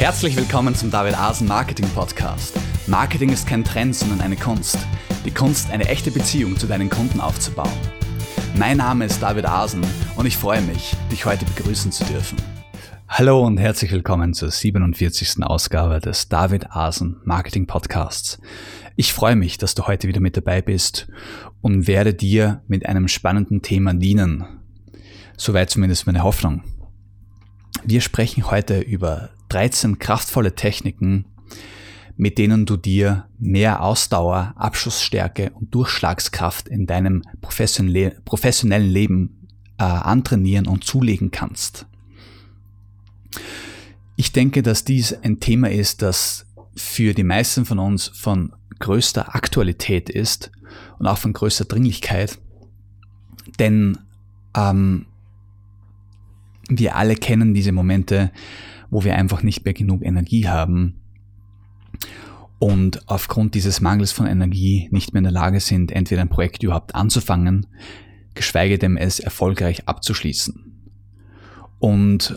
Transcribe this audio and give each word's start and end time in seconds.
Herzlich 0.00 0.34
willkommen 0.34 0.74
zum 0.74 0.90
David 0.90 1.14
Asen 1.18 1.46
Marketing 1.46 1.86
Podcast. 1.90 2.58
Marketing 2.86 3.28
ist 3.28 3.46
kein 3.46 3.64
Trend, 3.64 3.94
sondern 3.94 4.22
eine 4.22 4.34
Kunst. 4.34 4.78
Die 5.26 5.30
Kunst, 5.30 5.70
eine 5.70 5.86
echte 5.88 6.10
Beziehung 6.10 6.56
zu 6.56 6.66
deinen 6.66 6.88
Kunden 6.88 7.20
aufzubauen. 7.20 7.68
Mein 8.56 8.78
Name 8.78 9.04
ist 9.04 9.22
David 9.22 9.44
Asen 9.44 9.84
und 10.16 10.24
ich 10.24 10.38
freue 10.38 10.62
mich, 10.62 10.96
dich 11.12 11.26
heute 11.26 11.44
begrüßen 11.44 11.92
zu 11.92 12.04
dürfen. 12.04 12.38
Hallo 13.08 13.44
und 13.44 13.58
herzlich 13.58 13.92
willkommen 13.92 14.32
zur 14.32 14.50
47. 14.50 15.44
Ausgabe 15.44 16.00
des 16.00 16.30
David 16.30 16.70
Asen 16.70 17.20
Marketing 17.24 17.66
Podcasts. 17.66 18.40
Ich 18.96 19.12
freue 19.12 19.36
mich, 19.36 19.58
dass 19.58 19.74
du 19.74 19.86
heute 19.86 20.08
wieder 20.08 20.20
mit 20.20 20.34
dabei 20.34 20.62
bist 20.62 21.08
und 21.60 21.86
werde 21.86 22.14
dir 22.14 22.62
mit 22.68 22.86
einem 22.86 23.06
spannenden 23.06 23.60
Thema 23.60 23.92
dienen. 23.92 24.46
Soweit 25.36 25.68
zumindest 25.68 26.06
meine 26.06 26.22
Hoffnung. 26.24 26.62
Wir 27.84 28.00
sprechen 28.00 28.50
heute 28.50 28.80
über 28.80 29.28
13 29.50 29.98
kraftvolle 29.98 30.54
Techniken, 30.54 31.26
mit 32.16 32.38
denen 32.38 32.66
du 32.66 32.76
dir 32.76 33.26
mehr 33.38 33.82
Ausdauer, 33.82 34.54
Abschussstärke 34.56 35.50
und 35.54 35.74
Durchschlagskraft 35.74 36.68
in 36.68 36.86
deinem 36.86 37.22
professionellen 37.40 38.90
Leben 38.90 39.48
äh, 39.78 39.84
antrainieren 39.84 40.66
und 40.66 40.84
zulegen 40.84 41.30
kannst. 41.30 41.86
Ich 44.16 44.32
denke, 44.32 44.62
dass 44.62 44.84
dies 44.84 45.14
ein 45.22 45.40
Thema 45.40 45.70
ist, 45.70 46.02
das 46.02 46.46
für 46.76 47.14
die 47.14 47.24
meisten 47.24 47.64
von 47.64 47.78
uns 47.78 48.08
von 48.08 48.52
größter 48.78 49.34
Aktualität 49.34 50.10
ist 50.10 50.50
und 50.98 51.06
auch 51.06 51.18
von 51.18 51.32
größter 51.32 51.64
Dringlichkeit, 51.64 52.38
denn 53.58 53.98
ähm, 54.54 55.06
wir 56.68 56.96
alle 56.96 57.16
kennen 57.16 57.54
diese 57.54 57.72
Momente, 57.72 58.30
wo 58.90 59.04
wir 59.04 59.16
einfach 59.16 59.42
nicht 59.42 59.64
mehr 59.64 59.74
genug 59.74 60.04
Energie 60.04 60.48
haben 60.48 61.00
und 62.60 63.08
aufgrund 63.08 63.54
dieses 63.54 63.80
Mangels 63.80 64.12
von 64.12 64.26
Energie 64.26 64.88
nicht 64.92 65.14
mehr 65.14 65.20
in 65.20 65.24
der 65.24 65.32
Lage 65.32 65.60
sind, 65.60 65.90
entweder 65.90 66.20
ein 66.20 66.28
Projekt 66.28 66.62
überhaupt 66.62 66.94
anzufangen, 66.94 67.66
geschweige 68.34 68.78
denn 68.78 68.98
es 68.98 69.18
erfolgreich 69.18 69.88
abzuschließen. 69.88 70.70
Und 71.78 72.36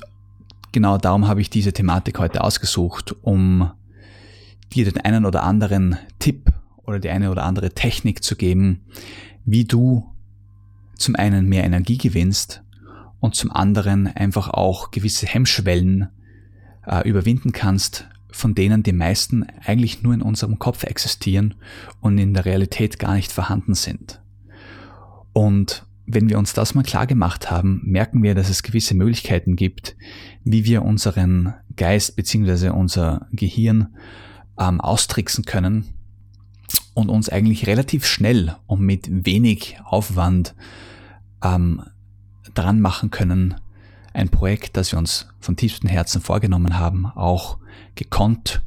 genau 0.72 0.98
darum 0.98 1.28
habe 1.28 1.42
ich 1.42 1.50
diese 1.50 1.74
Thematik 1.74 2.20
heute 2.20 2.42
ausgesucht, 2.42 3.14
um 3.22 3.70
dir 4.72 4.86
den 4.86 5.02
einen 5.02 5.26
oder 5.26 5.44
anderen 5.44 5.98
Tipp 6.20 6.50
oder 6.86 7.00
die 7.00 7.10
eine 7.10 7.30
oder 7.30 7.44
andere 7.44 7.72
Technik 7.72 8.24
zu 8.24 8.38
geben, 8.38 8.86
wie 9.44 9.66
du 9.66 10.10
zum 10.96 11.18
einen 11.18 11.50
mehr 11.50 11.66
Energie 11.66 11.98
gewinnst 11.98 12.64
und 13.20 13.36
zum 13.36 13.52
anderen 13.52 14.08
einfach 14.08 14.48
auch 14.48 14.92
gewisse 14.92 15.26
Hemmschwellen 15.26 16.08
äh, 16.86 17.08
überwinden 17.08 17.52
kannst, 17.52 18.08
von 18.32 18.56
denen 18.56 18.84
die 18.84 18.94
meisten 18.94 19.46
eigentlich 19.64 20.02
nur 20.02 20.14
in 20.14 20.22
unserem 20.22 20.60
Kopf 20.60 20.84
existieren 20.84 21.56
und 22.02 22.18
in 22.18 22.34
der 22.34 22.46
Realität 22.46 23.00
gar 23.00 23.14
nicht 23.14 23.32
vorhanden 23.32 23.76
sind. 23.76 24.22
Und 25.34 25.86
wenn 26.06 26.30
wir 26.30 26.38
uns 26.38 26.54
das 26.54 26.76
mal 26.76 26.84
klar 26.84 27.08
gemacht 27.08 27.50
haben, 27.50 27.82
merken 27.86 28.24
wir, 28.24 28.36
dass 28.36 28.50
es 28.50 28.64
gewisse 28.64 28.94
Möglichkeiten 28.94 29.56
gibt, 29.56 29.96
wie 30.44 30.66
wir 30.66 30.84
unseren 30.84 31.54
Geist 31.76 32.16
bzw. 32.16 32.70
unser 32.70 33.28
Gehirn 33.32 33.96
ähm, 34.60 34.82
austricksen 34.82 35.46
können 35.46 35.86
und 36.94 37.10
uns 37.10 37.30
eigentlich 37.30 37.68
relativ 37.68 38.06
schnell 38.06 38.56
und 38.68 38.82
mit 38.82 39.26
wenig 39.26 39.78
Aufwand 39.86 40.56
ähm, 41.44 41.82
dran 42.54 42.80
machen 42.80 43.10
können, 43.10 43.56
ein 44.14 44.30
Projekt, 44.30 44.78
das 44.78 44.92
wir 44.92 45.00
uns 45.00 45.28
von 45.40 45.56
tiefstem 45.56 45.90
Herzen 45.90 46.22
vorgenommen 46.22 46.78
haben, 46.78 47.06
auch 47.06 47.58
gekonnt 47.96 48.62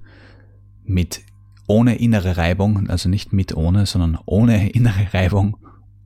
mit 0.84 1.22
ohne 1.66 1.96
innere 1.96 2.36
Reibung, 2.36 2.88
also 2.88 3.08
nicht 3.08 3.32
mit 3.32 3.56
ohne, 3.56 3.86
sondern 3.86 4.18
ohne 4.26 4.70
innere 4.74 5.12
Reibung 5.14 5.56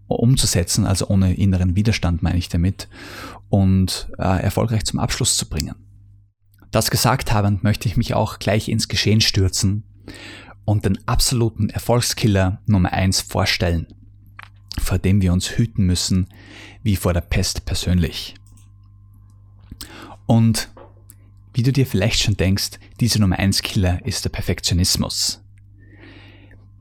umzusetzen, 0.06 0.86
also 0.86 1.08
ohne 1.08 1.34
inneren 1.34 1.76
Widerstand 1.76 2.22
meine 2.22 2.38
ich 2.38 2.48
damit, 2.48 2.88
und 3.48 4.10
äh, 4.18 4.42
erfolgreich 4.42 4.84
zum 4.84 4.98
Abschluss 4.98 5.36
zu 5.36 5.48
bringen. 5.48 5.76
Das 6.70 6.90
gesagt 6.90 7.32
habend 7.32 7.64
möchte 7.64 7.88
ich 7.88 7.96
mich 7.96 8.14
auch 8.14 8.38
gleich 8.38 8.68
ins 8.68 8.88
Geschehen 8.88 9.20
stürzen 9.20 9.84
und 10.64 10.84
den 10.84 10.98
absoluten 11.06 11.68
Erfolgskiller 11.68 12.60
Nummer 12.66 12.92
eins 12.92 13.20
vorstellen, 13.20 13.86
vor 14.78 14.98
dem 14.98 15.20
wir 15.22 15.32
uns 15.32 15.50
hüten 15.50 15.84
müssen, 15.86 16.28
wie 16.82 16.96
vor 16.96 17.12
der 17.12 17.22
Pest 17.22 17.64
persönlich. 17.64 18.34
Und 20.26 20.68
wie 21.52 21.62
du 21.62 21.72
dir 21.72 21.86
vielleicht 21.86 22.22
schon 22.22 22.36
denkst, 22.36 22.78
dieser 23.00 23.18
Nummer 23.18 23.38
1 23.38 23.62
Killer 23.62 24.04
ist 24.06 24.24
der 24.24 24.30
Perfektionismus. 24.30 25.42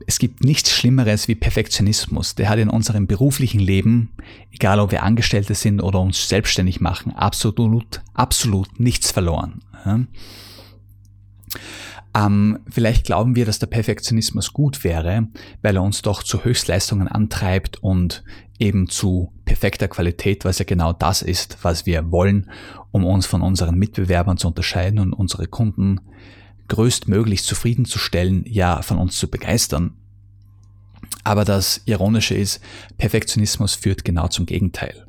Es 0.06 0.18
gibt 0.18 0.42
nichts 0.42 0.70
Schlimmeres 0.70 1.28
wie 1.28 1.34
Perfektionismus. 1.34 2.34
Der 2.34 2.48
hat 2.48 2.58
in 2.58 2.68
unserem 2.68 3.06
beruflichen 3.06 3.60
Leben, 3.60 4.10
egal 4.50 4.80
ob 4.80 4.92
wir 4.92 5.02
Angestellte 5.02 5.54
sind 5.54 5.80
oder 5.80 6.00
uns 6.00 6.28
selbstständig 6.28 6.80
machen, 6.80 7.12
absolut, 7.12 8.00
absolut 8.14 8.80
nichts 8.80 9.10
verloren. 9.10 9.60
Ähm, 12.14 12.58
vielleicht 12.68 13.04
glauben 13.04 13.36
wir, 13.36 13.44
dass 13.44 13.58
der 13.58 13.68
Perfektionismus 13.68 14.52
gut 14.52 14.82
wäre, 14.82 15.28
weil 15.62 15.76
er 15.76 15.82
uns 15.82 16.02
doch 16.02 16.22
zu 16.22 16.44
Höchstleistungen 16.44 17.06
antreibt 17.06 17.82
und 17.82 18.24
eben 18.60 18.88
zu 18.88 19.32
perfekter 19.44 19.88
Qualität, 19.88 20.44
was 20.44 20.58
ja 20.58 20.64
genau 20.64 20.92
das 20.92 21.22
ist, 21.22 21.58
was 21.62 21.86
wir 21.86 22.12
wollen, 22.12 22.50
um 22.92 23.04
uns 23.04 23.26
von 23.26 23.42
unseren 23.42 23.76
Mitbewerbern 23.76 24.36
zu 24.36 24.48
unterscheiden 24.48 25.00
und 25.00 25.12
unsere 25.12 25.46
Kunden 25.46 26.00
größtmöglich 26.68 27.42
zufriedenzustellen, 27.42 28.44
ja 28.46 28.82
von 28.82 28.98
uns 28.98 29.16
zu 29.16 29.28
begeistern. 29.28 29.94
Aber 31.24 31.44
das 31.44 31.80
Ironische 31.86 32.34
ist, 32.34 32.60
Perfektionismus 32.98 33.74
führt 33.74 34.04
genau 34.04 34.28
zum 34.28 34.46
Gegenteil. 34.46 35.06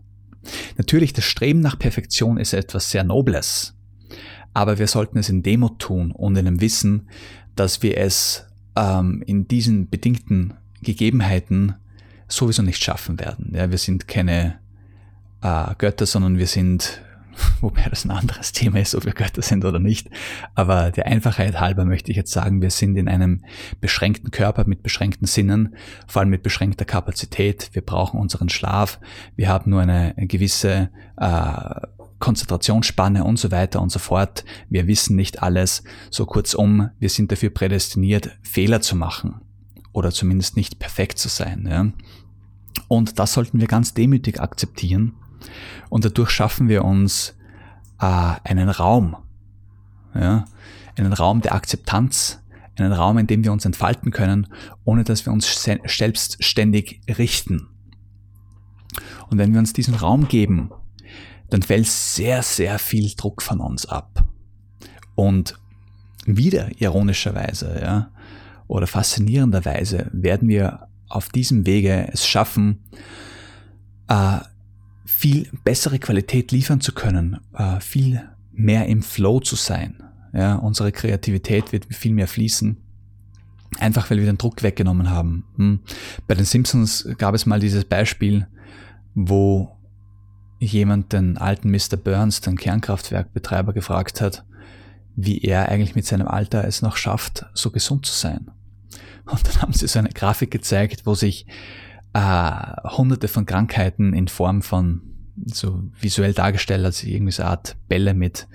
Natürlich, 0.77 1.13
das 1.13 1.25
Streben 1.25 1.59
nach 1.59 1.77
Perfektion 1.77 2.37
ist 2.37 2.53
etwas 2.53 2.89
sehr 2.89 3.03
Nobles, 3.03 3.75
aber 4.53 4.79
wir 4.79 4.87
sollten 4.87 5.19
es 5.19 5.29
in 5.29 5.43
Demut 5.43 5.79
tun 5.79 6.11
und 6.11 6.35
in 6.35 6.45
dem 6.45 6.61
Wissen, 6.61 7.09
dass 7.55 7.83
wir 7.83 7.97
es 7.97 8.47
ähm, 8.75 9.23
in 9.27 9.47
diesen 9.47 9.89
bedingten 9.89 10.55
Gegebenheiten 10.81 11.75
sowieso 12.31 12.61
nicht 12.61 12.83
schaffen 12.83 13.19
werden. 13.19 13.51
Ja, 13.53 13.69
wir 13.69 13.77
sind 13.77 14.07
keine 14.07 14.59
äh, 15.41 15.75
Götter, 15.77 16.05
sondern 16.05 16.37
wir 16.37 16.47
sind, 16.47 17.01
wobei 17.61 17.87
das 17.89 18.05
ein 18.05 18.11
anderes 18.11 18.51
Thema 18.51 18.79
ist, 18.79 18.95
ob 18.95 19.05
wir 19.05 19.13
Götter 19.13 19.41
sind 19.41 19.65
oder 19.65 19.79
nicht. 19.79 20.09
Aber 20.55 20.91
der 20.91 21.07
Einfachheit 21.07 21.59
halber 21.59 21.85
möchte 21.85 22.11
ich 22.11 22.17
jetzt 22.17 22.31
sagen, 22.31 22.61
wir 22.61 22.71
sind 22.71 22.95
in 22.97 23.07
einem 23.07 23.43
beschränkten 23.79 24.31
Körper 24.31 24.65
mit 24.65 24.83
beschränkten 24.83 25.27
Sinnen, 25.27 25.75
vor 26.07 26.21
allem 26.21 26.29
mit 26.29 26.43
beschränkter 26.43 26.85
Kapazität. 26.85 27.69
Wir 27.73 27.81
brauchen 27.81 28.19
unseren 28.19 28.49
Schlaf. 28.49 28.99
Wir 29.35 29.49
haben 29.49 29.71
nur 29.71 29.81
eine 29.81 30.13
gewisse 30.17 30.89
äh, 31.17 31.87
Konzentrationsspanne 32.19 33.23
und 33.23 33.37
so 33.37 33.51
weiter 33.51 33.81
und 33.81 33.91
so 33.91 33.99
fort. 33.99 34.45
Wir 34.69 34.87
wissen 34.87 35.15
nicht 35.15 35.41
alles. 35.41 35.83
So 36.11 36.25
kurzum, 36.25 36.91
wir 36.99 37.09
sind 37.09 37.31
dafür 37.31 37.49
prädestiniert, 37.49 38.37
Fehler 38.43 38.79
zu 38.79 38.95
machen 38.95 39.41
oder 39.91 40.11
zumindest 40.11 40.55
nicht 40.55 40.79
perfekt 40.79 41.17
zu 41.17 41.27
sein. 41.27 41.67
Ja? 41.69 41.91
Und 42.87 43.19
das 43.19 43.33
sollten 43.33 43.59
wir 43.59 43.67
ganz 43.67 43.93
demütig 43.93 44.39
akzeptieren. 44.39 45.13
Und 45.89 46.05
dadurch 46.05 46.29
schaffen 46.29 46.67
wir 46.67 46.85
uns 46.85 47.35
äh, 47.99 48.05
einen 48.43 48.69
Raum, 48.69 49.15
ja? 50.13 50.45
einen 50.97 51.13
Raum 51.13 51.41
der 51.41 51.55
Akzeptanz, 51.55 52.41
einen 52.77 52.93
Raum, 52.93 53.17
in 53.17 53.27
dem 53.27 53.43
wir 53.43 53.51
uns 53.51 53.65
entfalten 53.65 54.11
können, 54.11 54.47
ohne 54.83 55.03
dass 55.03 55.25
wir 55.25 55.33
uns 55.33 55.63
selbstständig 55.63 57.01
richten. 57.17 57.67
Und 59.29 59.37
wenn 59.37 59.53
wir 59.53 59.59
uns 59.59 59.73
diesen 59.73 59.95
Raum 59.95 60.27
geben, 60.27 60.71
dann 61.49 61.61
fällt 61.61 61.87
sehr, 61.87 62.43
sehr 62.43 62.79
viel 62.79 63.13
Druck 63.15 63.41
von 63.41 63.59
uns 63.59 63.85
ab. 63.85 64.25
Und 65.15 65.59
wieder 66.25 66.69
ironischerweise, 66.79 67.79
ja, 67.81 68.11
oder 68.67 68.87
faszinierenderweise 68.87 70.09
werden 70.13 70.47
wir 70.47 70.87
auf 71.15 71.29
diesem 71.29 71.65
Wege 71.65 72.09
es 72.11 72.27
schaffen, 72.27 72.83
äh, 74.07 74.39
viel 75.05 75.49
bessere 75.63 75.99
Qualität 75.99 76.51
liefern 76.51 76.81
zu 76.81 76.93
können, 76.93 77.39
äh, 77.53 77.79
viel 77.79 78.21
mehr 78.51 78.87
im 78.87 79.01
Flow 79.01 79.39
zu 79.39 79.55
sein. 79.55 80.03
Ja, 80.33 80.55
unsere 80.55 80.91
Kreativität 80.91 81.71
wird 81.71 81.93
viel 81.93 82.13
mehr 82.13 82.27
fließen. 82.27 82.77
Einfach 83.79 84.09
weil 84.09 84.17
wir 84.17 84.25
den 84.25 84.37
Druck 84.37 84.63
weggenommen 84.63 85.09
haben. 85.09 85.45
Hm. 85.55 85.79
Bei 86.27 86.35
den 86.35 86.45
Simpsons 86.45 87.07
gab 87.17 87.35
es 87.35 87.45
mal 87.45 87.59
dieses 87.59 87.85
Beispiel, 87.85 88.47
wo 89.15 89.77
jemand 90.59 91.13
den 91.13 91.37
alten 91.37 91.71
Mr. 91.71 91.97
Burns, 91.97 92.41
den 92.41 92.57
Kernkraftwerkbetreiber, 92.57 93.73
gefragt 93.73 94.21
hat, 94.21 94.45
wie 95.15 95.39
er 95.39 95.69
eigentlich 95.69 95.95
mit 95.95 96.05
seinem 96.05 96.27
Alter 96.27 96.65
es 96.65 96.81
noch 96.81 96.97
schafft, 96.97 97.45
so 97.53 97.71
gesund 97.71 98.05
zu 98.05 98.13
sein. 98.13 98.51
Und 99.31 99.47
dann 99.47 99.61
haben 99.61 99.73
sie 99.73 99.87
so 99.87 99.99
eine 99.99 100.09
Grafik 100.09 100.51
gezeigt, 100.51 101.05
wo 101.05 101.15
sich 101.15 101.45
äh, 102.13 102.51
hunderte 102.83 103.27
von 103.27 103.45
Krankheiten 103.45 104.13
in 104.13 104.27
Form 104.27 104.61
von 104.61 105.01
so 105.45 105.83
visuell 105.99 106.33
dargestellt, 106.33 106.83
als 106.85 107.03
irgendwie 107.03 107.31
so 107.31 107.43
eine 107.43 107.51
Art 107.51 107.77
Bälle 107.87 108.13
mit 108.13 108.47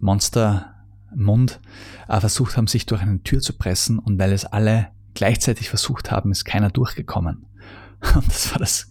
Monster 0.00 0.74
Mund 1.14 1.60
äh, 2.08 2.18
versucht 2.20 2.56
haben, 2.56 2.66
sich 2.66 2.86
durch 2.86 3.02
eine 3.02 3.22
Tür 3.22 3.40
zu 3.40 3.52
pressen 3.52 3.98
und 3.98 4.18
weil 4.18 4.32
es 4.32 4.44
alle 4.44 4.88
gleichzeitig 5.14 5.68
versucht 5.68 6.10
haben, 6.10 6.32
ist 6.32 6.44
keiner 6.44 6.70
durchgekommen. 6.70 7.46
Und 8.14 8.26
das 8.26 8.50
war 8.50 8.58
das 8.58 8.88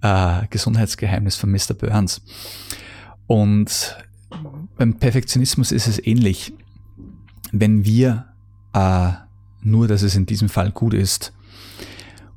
äh, 0.00 0.46
Gesundheitsgeheimnis 0.48 1.36
von 1.36 1.50
Mr. 1.50 1.74
Burns. 1.74 2.22
Und 3.26 3.96
beim 4.76 4.94
Perfektionismus 4.94 5.72
ist 5.72 5.88
es 5.88 5.98
ähnlich. 6.04 6.52
Wenn 7.50 7.84
wir 7.84 8.26
äh, 8.72 9.10
nur, 9.70 9.88
dass 9.88 10.02
es 10.02 10.16
in 10.16 10.26
diesem 10.26 10.48
Fall 10.48 10.70
gut 10.70 10.94
ist, 10.94 11.32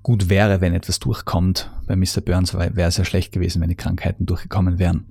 gut 0.04 0.30
wäre, 0.30 0.62
wenn 0.62 0.74
etwas 0.74 1.00
durchkommt. 1.00 1.70
Bei 1.86 1.96
Mr. 1.96 2.22
Burns 2.24 2.54
wäre 2.54 2.82
es 2.82 2.98
ja 2.98 3.06
schlecht 3.06 3.32
gewesen, 3.32 3.62
wenn 3.62 3.70
die 3.70 3.76
Krankheiten 3.76 4.26
durchgekommen 4.26 4.80
wären. 4.80 5.06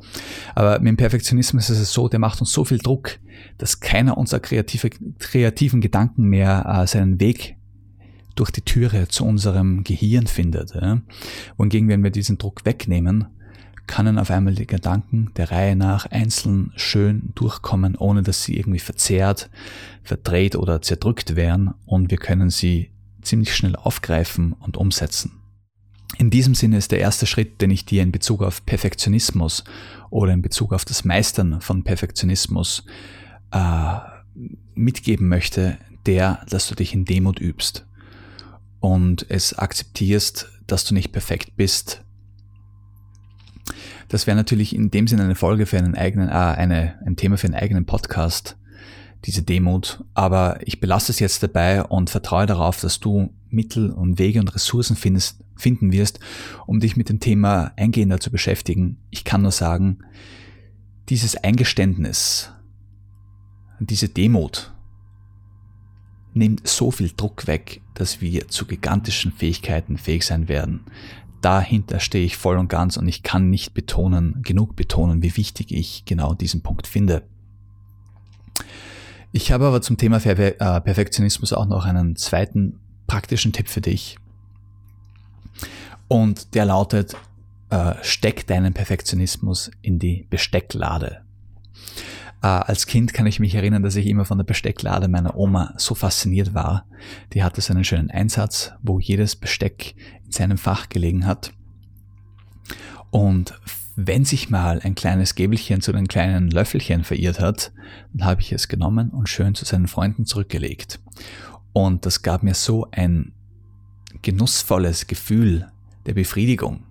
Aber 0.55 0.79
mit 0.81 0.89
dem 0.89 0.97
Perfektionismus 0.97 1.71
ist 1.71 1.79
es 1.79 1.93
so, 1.93 2.09
der 2.09 2.19
macht 2.19 2.41
uns 2.41 2.53
so 2.53 2.65
viel 2.65 2.79
Druck, 2.79 3.19
dass 3.59 3.81
keiner 3.81 4.19
unserer 4.19 4.41
kreative, 4.41 4.91
kreativen 5.19 5.81
Gedanken 5.81 6.25
mehr 6.25 6.67
äh, 6.67 6.87
seinen 6.87 7.21
Weg 7.21 7.57
durch 8.35 8.51
die 8.51 8.63
Türe 8.63 9.09
zu 9.09 9.25
unserem 9.25 9.85
Gehirn 9.85 10.27
findet. 10.27 10.75
Ja? 10.75 11.01
Wohingegen, 11.57 11.89
wenn 11.89 12.03
wir 12.03 12.11
diesen 12.11 12.39
Druck 12.39 12.65
wegnehmen, 12.65 13.27
können 13.91 14.19
auf 14.19 14.31
einmal 14.31 14.55
die 14.55 14.69
Gedanken 14.69 15.33
der 15.37 15.51
Reihe 15.51 15.75
nach 15.75 16.07
einzeln 16.07 16.73
schön 16.77 17.33
durchkommen, 17.35 17.97
ohne 17.97 18.23
dass 18.23 18.45
sie 18.45 18.57
irgendwie 18.57 18.79
verzerrt, 18.79 19.51
verdreht 20.05 20.55
oder 20.55 20.81
zerdrückt 20.81 21.35
wären 21.35 21.75
und 21.87 22.13
wir 22.13 22.19
können 22.19 22.51
sie 22.51 22.91
ziemlich 23.21 23.55
schnell 23.55 23.75
aufgreifen 23.75 24.53
und 24.53 24.77
umsetzen. 24.77 25.33
In 26.19 26.31
diesem 26.31 26.55
Sinne 26.55 26.77
ist 26.77 26.93
der 26.93 27.01
erste 27.01 27.27
Schritt, 27.27 27.61
den 27.61 27.73
ich 27.73 27.85
dir 27.85 28.03
in 28.03 28.13
Bezug 28.13 28.43
auf 28.43 28.65
Perfektionismus 28.65 29.65
oder 30.09 30.33
in 30.33 30.43
Bezug 30.43 30.73
auf 30.73 30.85
das 30.85 31.05
Meistern 31.05 31.61
von 31.61 31.83
Perfektionismus 31.83 32.85
äh, 33.51 33.97
mitgeben 34.75 35.27
möchte, 35.27 35.79
der, 36.07 36.45
dass 36.49 36.69
du 36.69 36.77
dich 36.77 36.95
in 36.95 37.05
Demut 37.05 37.41
übst 37.41 37.87
und 38.79 39.27
es 39.29 39.53
akzeptierst, 39.53 40.49
dass 40.69 40.85
du 40.85 40.95
nicht 40.95 41.11
perfekt 41.11 41.57
bist. 41.57 42.05
Das 44.11 44.27
wäre 44.27 44.37
natürlich 44.37 44.75
in 44.75 44.91
dem 44.91 45.07
Sinne 45.07 45.23
eine 45.23 45.37
Folge 45.37 45.67
für 45.67 45.79
einen 45.79 45.95
eigenen, 45.95 46.29
äh, 46.29 46.33
eine, 46.33 46.99
ein 47.07 47.17
Thema 47.17 47.39
für 47.39 47.47
einen 47.47 47.55
eigenen 47.55 47.87
Podcast 47.87 48.57
diese 49.25 49.43
Demut. 49.43 50.05
Aber 50.15 50.59
ich 50.67 50.81
belasse 50.81 51.13
es 51.13 51.21
jetzt 51.21 51.43
dabei 51.43 51.85
und 51.85 52.11
vertraue 52.11 52.47
darauf, 52.47 52.81
dass 52.81 53.01
du 53.01 53.33
Mittel 53.49 53.91
und 53.91 54.19
Wege 54.19 54.41
und 54.41 54.55
Ressourcen 54.55 54.97
findest, 54.97 55.45
finden 55.57 55.93
wirst, 55.93 56.19
um 56.67 56.81
dich 56.81 56.97
mit 56.97 57.09
dem 57.09 57.21
Thema 57.21 57.73
eingehender 57.77 58.21
zu 58.21 58.31
beschäftigen. 58.31 58.99
Ich 59.11 59.25
kann 59.25 59.43
nur 59.43 59.53
sagen, 59.53 59.99
dieses 61.09 61.37
Eingeständnis, 61.37 62.51
diese 63.79 64.09
Demut 64.09 64.73
nimmt 66.33 66.67
so 66.67 66.91
viel 66.91 67.11
Druck 67.17 67.47
weg, 67.47 67.83
dass 67.95 68.21
wir 68.21 68.49
zu 68.49 68.67
gigantischen 68.67 69.33
Fähigkeiten 69.33 69.99
fähig 69.99 70.25
sein 70.25 70.49
werden. 70.49 70.81
Dahinter 71.41 72.01
stehe 72.01 72.25
ich 72.25 72.37
voll 72.37 72.59
und 72.59 72.69
ganz 72.69 72.97
und 72.97 73.09
ich 73.09 73.23
kann 73.23 73.49
nicht 73.49 73.73
betonen, 73.73 74.43
genug 74.43 74.77
betonen, 74.77 75.23
wie 75.23 75.37
wichtig 75.37 75.73
ich 75.73 76.05
genau 76.05 76.35
diesen 76.35 76.63
Punkt 76.63 76.87
finde. 76.87 77.23
Ich 79.33 79.53
habe 79.53 79.67
aber 79.67 79.81
zum 79.81 79.97
Thema 79.97 80.25
äh, 80.25 80.81
Perfektionismus 80.81 81.53
auch 81.53 81.67
noch 81.67 81.85
einen 81.87 82.17
zweiten 82.17 82.81
praktischen 83.07 83.53
Tipp 83.53 83.69
für 83.69 83.81
dich. 83.81 84.19
Und 86.09 86.55
der 86.55 86.65
lautet, 86.65 87.17
äh, 87.71 87.95
steck 88.03 88.47
deinen 88.49 88.75
Perfektionismus 88.75 89.71
in 89.81 89.99
die 89.99 90.27
Bestecklade. 90.29 91.23
Äh, 92.43 92.47
als 92.47 92.87
Kind 92.87 93.13
kann 93.13 93.27
ich 93.27 93.41
mich 93.41 93.55
erinnern, 93.55 93.83
dass 93.83 93.97
ich 93.97 94.07
immer 94.07 94.25
von 94.25 94.39
der 94.39 94.45
Bestecklade 94.45 95.09
meiner 95.09 95.37
Oma 95.37 95.75
so 95.77 95.95
fasziniert 95.95 96.55
war. 96.55 96.87
Die 97.33 97.43
hatte 97.43 97.61
so 97.61 97.73
einen 97.73 97.85
schönen 97.85 98.11
Einsatz, 98.11 98.73
wo 98.83 98.99
jedes 98.99 99.37
Besteck 99.37 99.95
in 100.25 100.33
seinem 100.33 100.59
Fach 100.59 100.89
gelegen 100.89 101.27
hat. 101.27 101.53
Und 103.11 103.55
wenn 103.97 104.25
sich 104.25 104.49
mal 104.49 104.81
ein 104.83 104.95
kleines 104.95 105.35
Gäbelchen 105.35 105.83
zu 105.83 105.93
den 105.93 106.09
kleinen 106.09 106.51
Löffelchen 106.51 107.05
verirrt 107.05 107.41
hat, 107.41 107.73
dann 108.13 108.27
habe 108.27 108.41
ich 108.41 108.53
es 108.53 108.69
genommen 108.69 109.11
und 109.11 109.29
schön 109.29 109.55
zu 109.55 109.65
seinen 109.65 109.89
Freunden 109.89 110.25
zurückgelegt. 110.25 111.01
Und 111.73 112.07
das 112.07 112.23
gab 112.23 112.43
mir 112.43 112.55
so 112.55 112.89
ein 112.93 113.33
genussvolles 114.23 115.07
Gefühl 115.07 115.71
der 116.07 116.15
Befriedigung. 116.15 116.85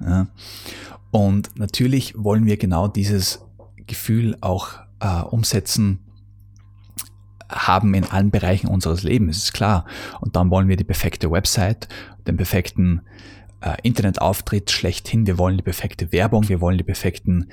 Ja. 0.00 0.26
Und 1.10 1.56
natürlich 1.56 2.14
wollen 2.16 2.46
wir 2.46 2.56
genau 2.56 2.88
dieses 2.88 3.44
Gefühl 3.86 4.36
auch 4.40 4.68
äh, 5.00 5.20
umsetzen 5.22 6.00
haben 7.48 7.94
in 7.94 8.04
allen 8.04 8.30
Bereichen 8.30 8.68
unseres 8.68 9.02
Lebens, 9.02 9.38
ist 9.38 9.52
klar. 9.52 9.84
Und 10.20 10.36
dann 10.36 10.50
wollen 10.50 10.68
wir 10.68 10.76
die 10.76 10.84
perfekte 10.84 11.30
Website, 11.30 11.88
den 12.26 12.36
perfekten 12.36 13.02
äh, 13.60 13.76
Internetauftritt 13.82 14.70
schlechthin. 14.70 15.26
Wir 15.26 15.38
wollen 15.38 15.56
die 15.56 15.62
perfekte 15.62 16.12
Werbung, 16.12 16.48
wir 16.48 16.60
wollen 16.60 16.78
die 16.78 16.84
perfekten 16.84 17.48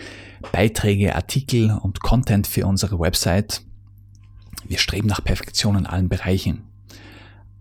Beiträge, 0.51 1.15
Artikel 1.15 1.77
und 1.81 2.01
Content 2.01 2.47
für 2.47 2.65
unsere 2.65 2.99
Website. 2.99 3.61
Wir 4.65 4.77
streben 4.77 5.07
nach 5.07 5.23
Perfektion 5.23 5.77
in 5.77 5.85
allen 5.85 6.09
Bereichen. 6.09 6.63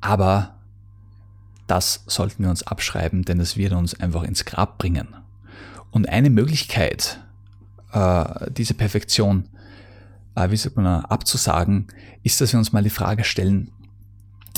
Aber 0.01 0.59
das 1.67 2.05
sollten 2.07 2.43
wir 2.43 2.51
uns 2.51 2.67
abschreiben, 2.67 3.25
denn 3.25 3.41
es 3.41 3.57
wird 3.57 3.73
uns 3.73 3.99
einfach 3.99 4.23
ins 4.23 4.45
Grab 4.45 4.79
bringen. 4.79 5.09
Und 5.91 6.09
eine 6.09 6.31
Möglichkeit, 6.31 7.21
äh, 7.93 8.51
diese 8.51 8.75
Perfektion, 8.75 9.49
äh, 10.35 10.51
wie 10.51 10.57
sagt 10.57 10.77
man, 10.77 10.87
abzusagen, 11.05 11.87
ist, 12.23 12.41
dass 12.41 12.53
wir 12.53 12.59
uns 12.59 12.73
mal 12.73 12.83
die 12.83 12.91
Frage 12.91 13.25
stellen, 13.25 13.71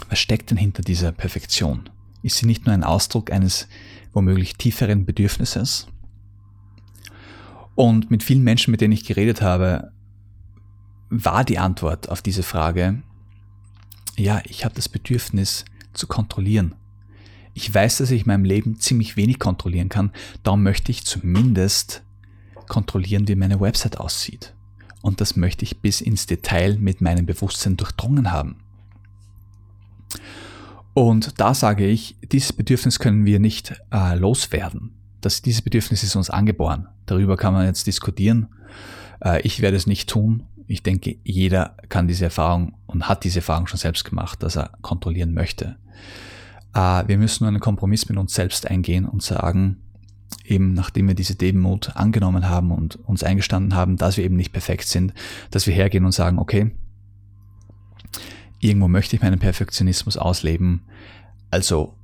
was 0.08 0.18
steckt 0.18 0.50
denn 0.50 0.58
hinter 0.58 0.82
dieser 0.82 1.12
Perfektion? 1.12 1.88
Ist 2.22 2.36
sie 2.36 2.46
nicht 2.46 2.66
nur 2.66 2.74
ein 2.74 2.84
Ausdruck 2.84 3.30
eines 3.30 3.68
womöglich 4.12 4.54
tieferen 4.56 5.04
Bedürfnisses? 5.04 5.86
Und 7.74 8.10
mit 8.10 8.22
vielen 8.22 8.42
Menschen, 8.42 8.72
mit 8.72 8.80
denen 8.80 8.92
ich 8.92 9.04
geredet 9.04 9.40
habe, 9.40 9.92
war 11.08 11.44
die 11.44 11.58
Antwort 11.58 12.08
auf 12.08 12.22
diese 12.22 12.42
Frage, 12.42 13.02
ja, 14.16 14.42
ich 14.44 14.64
habe 14.64 14.74
das 14.74 14.88
Bedürfnis 14.88 15.64
zu 15.92 16.06
kontrollieren. 16.06 16.74
Ich 17.54 17.72
weiß, 17.72 17.98
dass 17.98 18.10
ich 18.10 18.22
in 18.22 18.28
meinem 18.28 18.44
Leben 18.44 18.78
ziemlich 18.78 19.16
wenig 19.16 19.38
kontrollieren 19.38 19.88
kann, 19.88 20.12
darum 20.42 20.62
möchte 20.62 20.92
ich 20.92 21.04
zumindest 21.04 22.02
kontrollieren, 22.70 23.28
wie 23.28 23.34
meine 23.34 23.60
Website 23.60 23.98
aussieht. 23.98 24.54
Und 25.02 25.20
das 25.20 25.36
möchte 25.36 25.64
ich 25.64 25.80
bis 25.80 26.00
ins 26.00 26.26
Detail 26.26 26.78
mit 26.78 27.02
meinem 27.02 27.26
Bewusstsein 27.26 27.76
durchdrungen 27.76 28.32
haben. 28.32 28.56
Und 30.94 31.40
da 31.40 31.52
sage 31.52 31.86
ich, 31.86 32.16
dieses 32.32 32.52
Bedürfnis 32.52 32.98
können 32.98 33.24
wir 33.24 33.38
nicht 33.38 33.74
äh, 33.92 34.14
loswerden. 34.16 34.92
Das, 35.20 35.42
dieses 35.42 35.62
Bedürfnis 35.62 36.02
ist 36.02 36.16
uns 36.16 36.30
angeboren. 36.30 36.88
Darüber 37.06 37.36
kann 37.36 37.52
man 37.52 37.66
jetzt 37.66 37.86
diskutieren. 37.86 38.48
Äh, 39.22 39.40
ich 39.42 39.60
werde 39.60 39.76
es 39.76 39.86
nicht 39.86 40.08
tun. 40.08 40.44
Ich 40.66 40.82
denke, 40.82 41.16
jeder 41.24 41.76
kann 41.88 42.08
diese 42.08 42.24
Erfahrung 42.24 42.74
und 42.86 43.08
hat 43.08 43.24
diese 43.24 43.40
Erfahrung 43.40 43.66
schon 43.66 43.78
selbst 43.78 44.04
gemacht, 44.04 44.42
dass 44.42 44.56
er 44.56 44.70
kontrollieren 44.82 45.34
möchte. 45.34 45.76
Äh, 46.74 47.06
wir 47.06 47.18
müssen 47.18 47.44
nur 47.44 47.48
einen 47.48 47.60
Kompromiss 47.60 48.08
mit 48.08 48.18
uns 48.18 48.34
selbst 48.34 48.66
eingehen 48.66 49.06
und 49.06 49.22
sagen, 49.22 49.78
eben 50.44 50.74
nachdem 50.74 51.08
wir 51.08 51.14
diese 51.14 51.34
Demut 51.34 51.96
angenommen 51.96 52.48
haben 52.48 52.70
und 52.70 52.96
uns 53.06 53.22
eingestanden 53.22 53.74
haben, 53.74 53.96
dass 53.96 54.16
wir 54.16 54.24
eben 54.24 54.36
nicht 54.36 54.52
perfekt 54.52 54.86
sind, 54.86 55.14
dass 55.50 55.66
wir 55.66 55.74
hergehen 55.74 56.04
und 56.04 56.12
sagen, 56.12 56.38
okay, 56.38 56.70
irgendwo 58.58 58.88
möchte 58.88 59.16
ich 59.16 59.22
meinen 59.22 59.38
Perfektionismus 59.38 60.16
ausleben, 60.16 60.82
also 61.50 61.94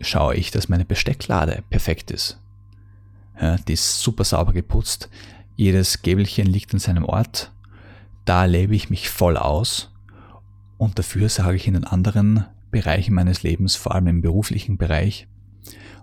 schaue 0.00 0.34
ich, 0.34 0.50
dass 0.50 0.68
meine 0.68 0.84
Bestecklade 0.84 1.62
perfekt 1.70 2.10
ist. 2.10 2.38
Ja, 3.40 3.56
die 3.56 3.74
ist 3.74 4.00
super 4.00 4.24
sauber 4.24 4.52
geputzt, 4.52 5.08
jedes 5.56 6.02
Gäbelchen 6.02 6.46
liegt 6.46 6.72
an 6.74 6.80
seinem 6.80 7.04
Ort, 7.04 7.52
da 8.24 8.44
lebe 8.44 8.74
ich 8.74 8.90
mich 8.90 9.08
voll 9.08 9.36
aus. 9.36 9.90
Und 10.78 10.98
dafür 10.98 11.28
sage 11.28 11.56
ich 11.56 11.68
in 11.68 11.74
den 11.74 11.84
anderen 11.84 12.44
Bereichen 12.70 13.14
meines 13.14 13.42
Lebens, 13.42 13.76
vor 13.76 13.94
allem 13.94 14.08
im 14.08 14.22
beruflichen 14.22 14.78
Bereich, 14.78 15.28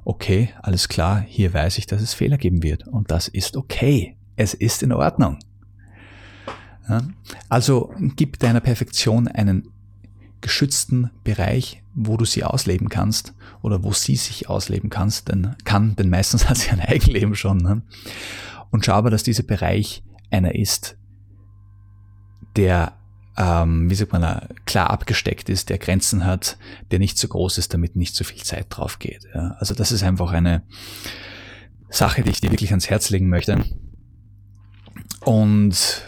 okay, 0.09 0.49
alles 0.63 0.89
klar, 0.89 1.21
hier 1.21 1.53
weiß 1.53 1.77
ich, 1.77 1.85
dass 1.85 2.01
es 2.01 2.15
Fehler 2.15 2.39
geben 2.39 2.63
wird 2.63 2.87
und 2.87 3.11
das 3.11 3.27
ist 3.27 3.55
okay. 3.55 4.17
Es 4.35 4.55
ist 4.55 4.81
in 4.81 4.91
Ordnung. 4.91 5.37
Ja? 6.89 7.03
Also 7.47 7.93
gib 8.15 8.39
deiner 8.39 8.59
Perfektion 8.59 9.27
einen 9.27 9.69
geschützten 10.41 11.11
Bereich, 11.23 11.83
wo 11.93 12.17
du 12.17 12.25
sie 12.25 12.43
ausleben 12.43 12.89
kannst 12.89 13.35
oder 13.61 13.83
wo 13.83 13.93
sie 13.93 14.15
sich 14.15 14.49
ausleben 14.49 14.89
kannst, 14.89 15.29
denn 15.29 15.55
kann, 15.63 15.95
denn 15.95 16.09
meistens 16.09 16.49
hat 16.49 16.57
sie 16.57 16.71
ein 16.71 16.79
Eigenleben 16.79 17.35
schon. 17.35 17.57
Ne? 17.57 17.83
Und 18.71 18.85
schau 18.85 18.93
aber, 18.93 19.11
dass 19.11 19.21
dieser 19.21 19.43
Bereich 19.43 20.01
einer 20.31 20.55
ist, 20.55 20.97
der, 22.55 22.93
ähm, 23.39 23.89
wie 23.89 23.95
sagt 23.95 24.11
man, 24.11 24.47
klar 24.65 24.89
abgesteckt 24.89 25.49
ist, 25.49 25.69
der 25.69 25.77
Grenzen 25.77 26.25
hat, 26.25 26.57
der 26.91 26.99
nicht 26.99 27.17
so 27.17 27.29
groß 27.29 27.57
ist, 27.57 27.73
damit 27.73 27.95
nicht 27.95 28.13
so 28.13 28.25
viel 28.25 28.43
Zeit 28.43 28.65
drauf 28.69 28.99
geht. 28.99 29.27
Ja? 29.33 29.55
Also 29.59 29.73
das 29.73 29.93
ist 29.93 30.03
einfach 30.03 30.33
eine 30.33 30.63
Sache, 31.89 32.21
die 32.21 32.31
ich 32.31 32.41
dir 32.41 32.51
wirklich 32.51 32.71
ans 32.71 32.89
Herz 32.89 33.09
legen 33.09 33.29
möchte. 33.29 33.63
Und 35.21 36.03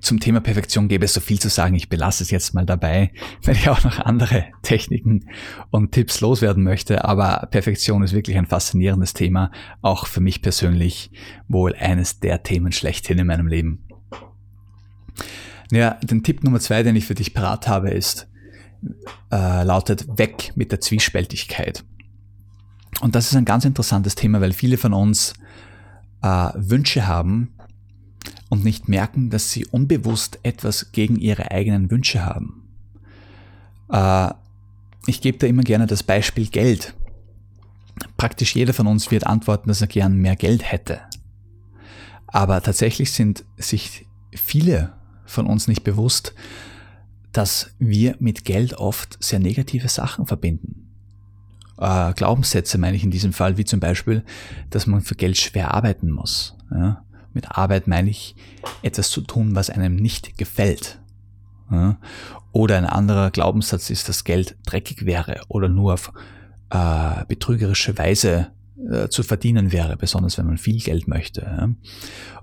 zum 0.00 0.20
Thema 0.20 0.40
Perfektion 0.40 0.88
gäbe 0.88 1.04
es 1.04 1.14
so 1.14 1.20
viel 1.20 1.38
zu 1.38 1.48
sagen. 1.48 1.74
Ich 1.74 1.88
belasse 1.88 2.22
es 2.22 2.30
jetzt 2.30 2.52
mal 2.52 2.66
dabei, 2.66 3.12
wenn 3.42 3.54
ich 3.54 3.68
auch 3.68 3.84
noch 3.84 4.00
andere 4.00 4.46
Techniken 4.62 5.28
und 5.70 5.92
Tipps 5.92 6.20
loswerden 6.20 6.64
möchte. 6.64 7.04
Aber 7.04 7.46
Perfektion 7.50 8.02
ist 8.02 8.12
wirklich 8.12 8.36
ein 8.38 8.46
faszinierendes 8.46 9.14
Thema. 9.14 9.52
Auch 9.82 10.06
für 10.06 10.20
mich 10.20 10.42
persönlich 10.42 11.12
wohl 11.46 11.74
eines 11.76 12.18
der 12.18 12.42
Themen 12.42 12.72
schlechthin 12.72 13.18
in 13.18 13.26
meinem 13.28 13.46
Leben. 13.46 13.84
Ja, 15.72 15.94
den 16.02 16.22
Tipp 16.22 16.44
Nummer 16.44 16.60
zwei, 16.60 16.82
den 16.82 16.96
ich 16.96 17.06
für 17.06 17.14
dich 17.14 17.32
parat 17.32 17.66
habe, 17.66 17.90
ist, 17.90 18.28
äh, 19.32 19.64
lautet 19.64 20.18
weg 20.18 20.52
mit 20.54 20.70
der 20.70 20.82
Zwiespältigkeit. 20.82 21.82
Und 23.00 23.14
das 23.14 23.28
ist 23.28 23.36
ein 23.36 23.46
ganz 23.46 23.64
interessantes 23.64 24.14
Thema, 24.14 24.42
weil 24.42 24.52
viele 24.52 24.76
von 24.76 24.92
uns 24.92 25.32
äh, 26.20 26.50
Wünsche 26.56 27.06
haben 27.06 27.54
und 28.50 28.64
nicht 28.64 28.90
merken, 28.90 29.30
dass 29.30 29.50
sie 29.50 29.64
unbewusst 29.64 30.40
etwas 30.42 30.92
gegen 30.92 31.16
ihre 31.16 31.50
eigenen 31.50 31.90
Wünsche 31.90 32.22
haben. 32.22 32.68
Äh, 33.90 34.28
ich 35.06 35.22
gebe 35.22 35.38
da 35.38 35.46
immer 35.46 35.62
gerne 35.62 35.86
das 35.86 36.02
Beispiel 36.02 36.48
Geld. 36.48 36.94
Praktisch 38.18 38.54
jeder 38.54 38.74
von 38.74 38.86
uns 38.86 39.10
wird 39.10 39.26
antworten, 39.26 39.68
dass 39.68 39.80
er 39.80 39.86
gern 39.86 40.18
mehr 40.18 40.36
Geld 40.36 40.70
hätte. 40.70 41.00
Aber 42.26 42.60
tatsächlich 42.62 43.10
sind 43.12 43.46
sich 43.56 44.04
viele 44.34 44.92
von 45.24 45.46
uns 45.46 45.68
nicht 45.68 45.84
bewusst, 45.84 46.34
dass 47.32 47.70
wir 47.78 48.16
mit 48.18 48.44
Geld 48.44 48.74
oft 48.74 49.22
sehr 49.22 49.38
negative 49.38 49.88
Sachen 49.88 50.26
verbinden. 50.26 50.82
Äh, 51.78 52.12
Glaubenssätze 52.12 52.78
meine 52.78 52.96
ich 52.96 53.04
in 53.04 53.10
diesem 53.10 53.32
Fall, 53.32 53.56
wie 53.56 53.64
zum 53.64 53.80
Beispiel, 53.80 54.22
dass 54.70 54.86
man 54.86 55.00
für 55.00 55.14
Geld 55.14 55.38
schwer 55.38 55.74
arbeiten 55.74 56.10
muss. 56.10 56.56
Ja? 56.70 57.04
Mit 57.32 57.50
Arbeit 57.52 57.86
meine 57.88 58.10
ich 58.10 58.36
etwas 58.82 59.08
zu 59.10 59.22
tun, 59.22 59.54
was 59.54 59.70
einem 59.70 59.96
nicht 59.96 60.36
gefällt. 60.36 61.00
Ja? 61.70 61.98
Oder 62.52 62.76
ein 62.76 62.84
anderer 62.84 63.30
Glaubenssatz 63.30 63.88
ist, 63.88 64.08
dass 64.08 64.24
Geld 64.24 64.56
dreckig 64.66 65.06
wäre 65.06 65.40
oder 65.48 65.68
nur 65.68 65.94
auf 65.94 66.12
äh, 66.70 67.24
betrügerische 67.26 67.96
Weise 67.96 68.52
äh, 68.90 69.08
zu 69.08 69.22
verdienen 69.22 69.72
wäre, 69.72 69.96
besonders 69.96 70.38
wenn 70.38 70.46
man 70.46 70.58
viel 70.58 70.80
Geld 70.80 71.08
möchte. 71.08 71.76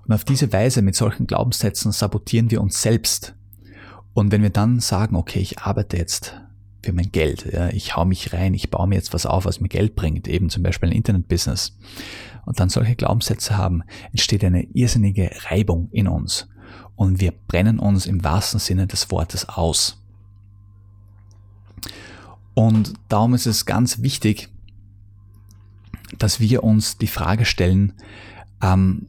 Und 0.06 0.12
auf 0.12 0.24
diese 0.24 0.52
Weise, 0.52 0.82
mit 0.82 0.94
solchen 0.94 1.26
Glaubenssätzen, 1.26 1.92
sabotieren 1.92 2.50
wir 2.50 2.60
uns 2.60 2.80
selbst 2.82 3.34
und 4.12 4.32
wenn 4.32 4.42
wir 4.42 4.50
dann 4.50 4.80
sagen, 4.80 5.16
okay, 5.16 5.40
ich 5.40 5.60
arbeite 5.60 5.96
jetzt 5.96 6.40
für 6.82 6.92
mein 6.92 7.12
Geld, 7.12 7.46
ich 7.72 7.96
hau 7.96 8.04
mich 8.04 8.32
rein, 8.32 8.54
ich 8.54 8.70
baue 8.70 8.88
mir 8.88 8.94
jetzt 8.96 9.12
was 9.12 9.26
auf, 9.26 9.44
was 9.44 9.60
mir 9.60 9.68
Geld 9.68 9.94
bringt, 9.94 10.26
eben 10.28 10.48
zum 10.48 10.62
Beispiel 10.62 10.88
ein 10.88 10.96
Internetbusiness, 10.96 11.76
und 12.46 12.58
dann 12.58 12.70
solche 12.70 12.96
Glaubenssätze 12.96 13.56
haben, 13.56 13.82
entsteht 14.12 14.42
eine 14.42 14.62
irrsinnige 14.62 15.30
Reibung 15.50 15.88
in 15.92 16.08
uns. 16.08 16.48
Und 16.96 17.20
wir 17.20 17.32
brennen 17.48 17.78
uns 17.78 18.06
im 18.06 18.24
wahrsten 18.24 18.58
Sinne 18.58 18.86
des 18.86 19.10
Wortes 19.10 19.48
aus. 19.48 20.02
Und 22.54 22.94
darum 23.08 23.34
ist 23.34 23.46
es 23.46 23.66
ganz 23.66 24.02
wichtig, 24.02 24.48
dass 26.18 26.40
wir 26.40 26.64
uns 26.64 26.98
die 26.98 27.06
Frage 27.06 27.44
stellen, 27.44 27.92
ähm, 28.62 29.06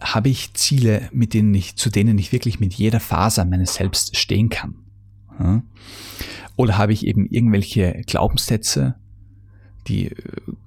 habe 0.00 0.28
ich 0.28 0.52
Ziele, 0.54 1.08
mit 1.12 1.34
denen 1.34 1.54
ich, 1.54 1.76
zu 1.76 1.90
denen 1.90 2.18
ich 2.18 2.32
wirklich 2.32 2.60
mit 2.60 2.74
jeder 2.74 3.00
Faser 3.00 3.44
meines 3.44 3.74
Selbst 3.74 4.16
stehen 4.16 4.50
kann? 4.50 4.74
Oder 6.56 6.78
habe 6.78 6.92
ich 6.92 7.06
eben 7.06 7.26
irgendwelche 7.26 8.02
Glaubenssätze, 8.06 8.94
die 9.86 10.08
äh, 10.08 10.14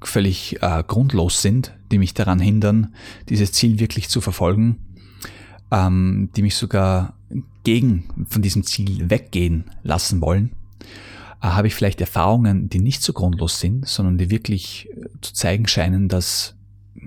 völlig 0.01 0.61
äh, 0.61 0.83
grundlos 0.85 1.41
sind, 1.41 1.75
die 1.91 1.97
mich 1.97 2.13
daran 2.13 2.39
hindern, 2.39 2.93
dieses 3.27 3.51
Ziel 3.51 3.79
wirklich 3.79 4.09
zu 4.09 4.21
verfolgen, 4.21 4.77
ähm, 5.71 6.29
die 6.35 6.41
mich 6.41 6.55
sogar 6.55 7.15
gegen 7.63 8.05
von 8.27 8.41
diesem 8.41 8.63
Ziel 8.63 9.09
weggehen 9.09 9.65
lassen 9.83 10.21
wollen? 10.21 10.51
Äh, 11.41 11.47
habe 11.47 11.67
ich 11.67 11.75
vielleicht 11.75 12.01
Erfahrungen, 12.01 12.69
die 12.69 12.79
nicht 12.79 13.01
so 13.01 13.13
grundlos 13.13 13.59
sind, 13.59 13.87
sondern 13.87 14.17
die 14.17 14.29
wirklich 14.29 14.89
äh, 14.89 15.07
zu 15.21 15.33
zeigen 15.33 15.67
scheinen, 15.67 16.07
dass 16.07 16.55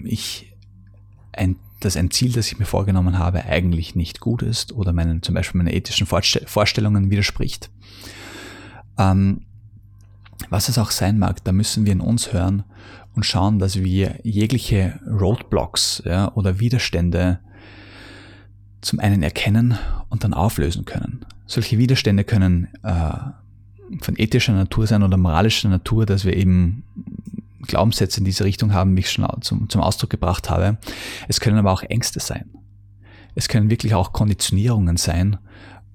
ich 0.05 0.53
ein 1.33 1.57
dass 1.85 1.97
ein 1.97 2.11
Ziel, 2.11 2.33
das 2.33 2.47
ich 2.47 2.59
mir 2.59 2.65
vorgenommen 2.65 3.19
habe, 3.19 3.45
eigentlich 3.45 3.95
nicht 3.95 4.21
gut 4.21 4.43
ist 4.43 4.73
oder 4.73 4.93
meinen, 4.93 5.23
zum 5.23 5.35
Beispiel 5.35 5.59
meinen 5.59 5.75
ethischen 5.75 6.07
Vorstellungen 6.07 7.11
widerspricht. 7.11 7.71
Ähm, 8.99 9.43
was 10.49 10.69
es 10.69 10.79
auch 10.79 10.91
sein 10.91 11.19
mag, 11.19 11.43
da 11.45 11.53
müssen 11.53 11.85
wir 11.85 11.93
in 11.93 12.01
uns 12.01 12.33
hören 12.33 12.65
und 13.15 13.27
schauen, 13.27 13.59
dass 13.59 13.77
wir 13.77 14.19
jegliche 14.23 15.01
Roadblocks 15.07 16.03
ja, 16.05 16.33
oder 16.35 16.61
Widerstände 16.61 17.41
zum 18.81 18.99
einen 18.99 19.23
erkennen 19.23 19.79
und 20.09 20.25
dann 20.25 20.35
auflösen 20.35 20.85
können. 20.85 21.25
Solche 21.47 21.79
Widerstände 21.79 22.25
können 22.25 22.69
äh, 22.83 23.13
von 24.01 24.15
ethischer 24.17 24.53
Natur 24.53 24.87
sein 24.87 25.03
oder 25.03 25.17
moralischer 25.17 25.69
Natur, 25.69 26.07
dass 26.07 26.25
wir 26.25 26.37
eben 26.37 26.85
Glaubenssätze 27.67 28.21
in 28.21 28.25
diese 28.25 28.45
Richtung 28.45 28.73
haben, 28.73 28.97
wie 28.97 29.01
ich 29.01 29.11
schon 29.11 29.27
zum, 29.41 29.69
zum 29.69 29.81
Ausdruck 29.81 30.11
gebracht 30.11 30.51
habe. 30.51 30.79
Es 31.29 31.41
können 31.41 31.59
aber 31.59 31.73
auch 31.73 31.83
Ängste 31.83 32.21
sein. 32.21 32.51
Es 33.35 33.49
können 33.49 33.71
wirklich 33.71 33.95
auch 33.95 34.13
Konditionierungen 34.13 34.97
sein 34.97 35.39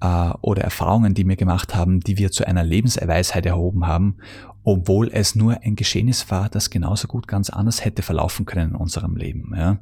äh, 0.00 0.30
oder 0.40 0.62
Erfahrungen, 0.62 1.14
die 1.14 1.26
wir 1.26 1.36
gemacht 1.36 1.74
haben, 1.74 2.00
die 2.00 2.18
wir 2.18 2.30
zu 2.30 2.46
einer 2.46 2.64
Lebensweisheit 2.64 3.46
erhoben 3.46 3.86
haben, 3.86 4.16
obwohl 4.64 5.10
es 5.12 5.34
nur 5.34 5.62
ein 5.62 5.76
Geschehnis 5.76 6.30
war, 6.30 6.48
das 6.48 6.70
genauso 6.70 7.06
gut 7.08 7.28
ganz 7.28 7.50
anders 7.50 7.84
hätte 7.84 8.02
verlaufen 8.02 8.44
können 8.44 8.70
in 8.70 8.76
unserem 8.76 9.16
Leben. 9.16 9.54
Ja. 9.56 9.78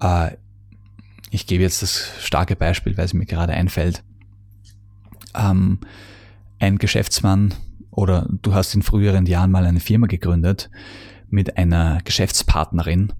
Äh, 0.00 0.36
ich 1.30 1.46
gebe 1.46 1.62
jetzt 1.62 1.82
das 1.82 2.12
starke 2.20 2.56
Beispiel, 2.56 2.96
weil 2.96 3.04
es 3.04 3.14
mir 3.14 3.26
gerade 3.26 3.52
einfällt. 3.52 4.02
Ähm, 5.34 5.78
ein 6.60 6.78
Geschäftsmann 6.78 7.54
oder 7.90 8.28
du 8.42 8.54
hast 8.54 8.74
in 8.74 8.82
früheren 8.82 9.26
Jahren 9.26 9.50
mal 9.50 9.66
eine 9.66 9.80
Firma 9.80 10.06
gegründet 10.06 10.70
mit 11.28 11.56
einer 11.56 12.00
Geschäftspartnerin 12.04 13.12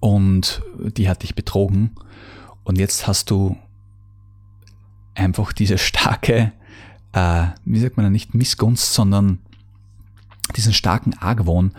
und 0.00 0.62
die 0.76 1.08
hat 1.08 1.22
dich 1.22 1.34
betrogen 1.34 1.92
und 2.64 2.78
jetzt 2.78 3.06
hast 3.06 3.30
du 3.30 3.56
einfach 5.14 5.52
diese 5.52 5.78
starke, 5.78 6.52
äh, 7.12 7.46
wie 7.64 7.80
sagt 7.80 7.96
man 7.96 8.10
nicht 8.10 8.34
Missgunst, 8.34 8.92
sondern 8.92 9.38
diesen 10.56 10.72
starken 10.72 11.14
Argwohn 11.14 11.72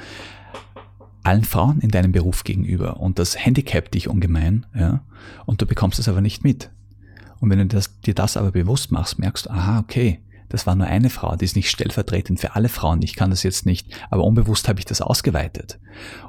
allen 1.23 1.43
Frauen 1.43 1.79
in 1.81 1.89
deinem 1.89 2.11
Beruf 2.11 2.43
gegenüber 2.43 2.99
und 2.99 3.19
das 3.19 3.37
handicapt 3.43 3.93
dich 3.93 4.07
ungemein, 4.07 4.65
ja, 4.73 5.01
und 5.45 5.61
du 5.61 5.65
bekommst 5.65 5.99
es 5.99 6.07
aber 6.07 6.21
nicht 6.21 6.43
mit. 6.43 6.69
Und 7.39 7.49
wenn 7.49 7.59
du 7.59 7.67
das, 7.67 7.99
dir 8.01 8.15
das 8.15 8.37
aber 8.37 8.51
bewusst 8.51 8.91
machst, 8.91 9.19
merkst 9.19 9.45
du, 9.45 9.51
aha, 9.51 9.79
okay, 9.79 10.19
das 10.49 10.65
war 10.65 10.75
nur 10.75 10.87
eine 10.87 11.09
Frau, 11.09 11.35
die 11.35 11.45
ist 11.45 11.55
nicht 11.55 11.69
stellvertretend 11.69 12.39
für 12.39 12.55
alle 12.55 12.69
Frauen. 12.69 13.01
Ich 13.01 13.15
kann 13.15 13.29
das 13.29 13.43
jetzt 13.43 13.65
nicht, 13.65 13.87
aber 14.09 14.23
unbewusst 14.23 14.67
habe 14.67 14.79
ich 14.79 14.85
das 14.85 15.01
ausgeweitet. 15.01 15.79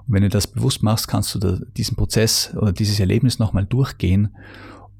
Und 0.07 0.15
wenn 0.15 0.23
du 0.23 0.29
das 0.29 0.47
bewusst 0.47 0.83
machst, 0.83 1.09
kannst 1.09 1.35
du 1.35 1.39
da 1.39 1.59
diesen 1.77 1.97
Prozess 1.97 2.53
oder 2.57 2.73
dieses 2.73 2.99
Erlebnis 2.99 3.39
nochmal 3.39 3.65
durchgehen 3.65 4.35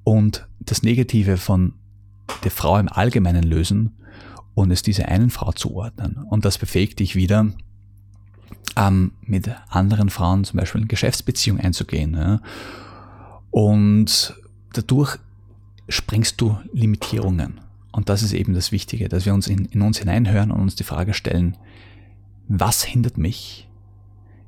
und 0.05 0.47
das 0.61 0.83
Negative 0.83 1.37
von 1.37 1.75
der 2.45 2.51
Frau 2.51 2.79
im 2.79 2.89
Allgemeinen 2.89 3.43
lösen 3.43 3.97
und 4.55 4.71
es 4.71 4.83
dieser 4.83 5.09
einen 5.09 5.31
Frau 5.31 5.53
zuordnen. 5.53 6.19
Und 6.29 6.45
das 6.45 6.59
befähigt 6.59 7.01
dich 7.01 7.17
wieder, 7.17 7.47
ähm, 8.77 9.13
mit 9.23 9.51
anderen 9.69 10.11
Frauen 10.11 10.45
zum 10.45 10.59
Beispiel 10.59 10.83
in 10.83 10.89
Geschäftsbeziehung 10.89 11.59
einzugehen. 11.59 12.15
Ja? 12.15 12.41
Und 13.51 14.35
dadurch 14.73 15.19
sprengst 15.89 16.41
du 16.41 16.59
Limitierungen. 16.73 17.61
Und 17.99 18.09
das 18.09 18.23
ist 18.23 18.33
eben 18.33 18.55
das 18.55 18.71
Wichtige, 18.71 19.09
dass 19.09 19.27
wir 19.27 19.35
uns 19.35 19.49
in, 19.49 19.65
in 19.65 19.83
uns 19.83 19.99
hineinhören 19.99 20.53
und 20.53 20.61
uns 20.61 20.77
die 20.77 20.85
Frage 20.85 21.15
stellen, 21.15 21.57
was 22.47 22.85
hindert 22.85 23.19
mich? 23.19 23.69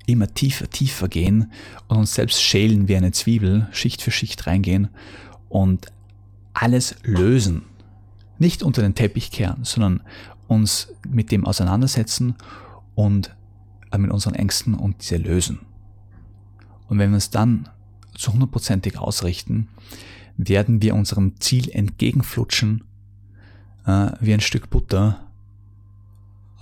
Immer 0.07 0.33
tiefer, 0.33 0.71
tiefer 0.71 1.09
gehen 1.09 1.51
und 1.89 1.97
uns 1.97 2.15
selbst 2.15 2.41
schälen 2.41 2.87
wie 2.87 2.95
eine 2.95 3.11
Zwiebel, 3.11 3.67
Schicht 3.73 4.03
für 4.03 4.13
Schicht 4.13 4.47
reingehen 4.47 4.87
und 5.49 5.89
alles 6.55 6.95
lösen. 7.03 7.63
Nicht 8.39 8.63
unter 8.63 8.83
den 8.83 8.95
Teppich 8.95 9.33
kehren, 9.33 9.65
sondern 9.65 10.03
uns 10.47 10.95
mit 11.09 11.33
dem 11.33 11.45
auseinandersetzen 11.45 12.37
und 12.95 13.35
mit 13.99 14.13
unseren 14.13 14.37
Ängsten 14.37 14.75
und 14.75 15.03
diese 15.03 15.17
lösen. 15.17 15.59
Und 16.87 17.01
wenn 17.01 17.11
wir 17.11 17.19
es 17.19 17.31
dann 17.31 17.69
zu 18.15 18.33
hundertprozentig 18.33 18.97
ausrichten, 18.97 19.67
werden 20.37 20.83
wir 20.83 20.95
unserem 20.95 21.41
Ziel 21.41 21.69
entgegenflutschen 21.71 22.85
äh, 23.91 24.13
wie 24.21 24.35
ein 24.35 24.41
Stück 24.41 24.71
Butter 24.71 25.21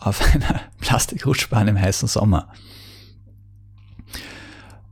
auf 0.00 0.23
einer 0.35 0.61
Plastikrutschbahn 0.80 1.68
im 1.68 1.80
heißen 1.80 2.08
Sommer. 2.08 2.49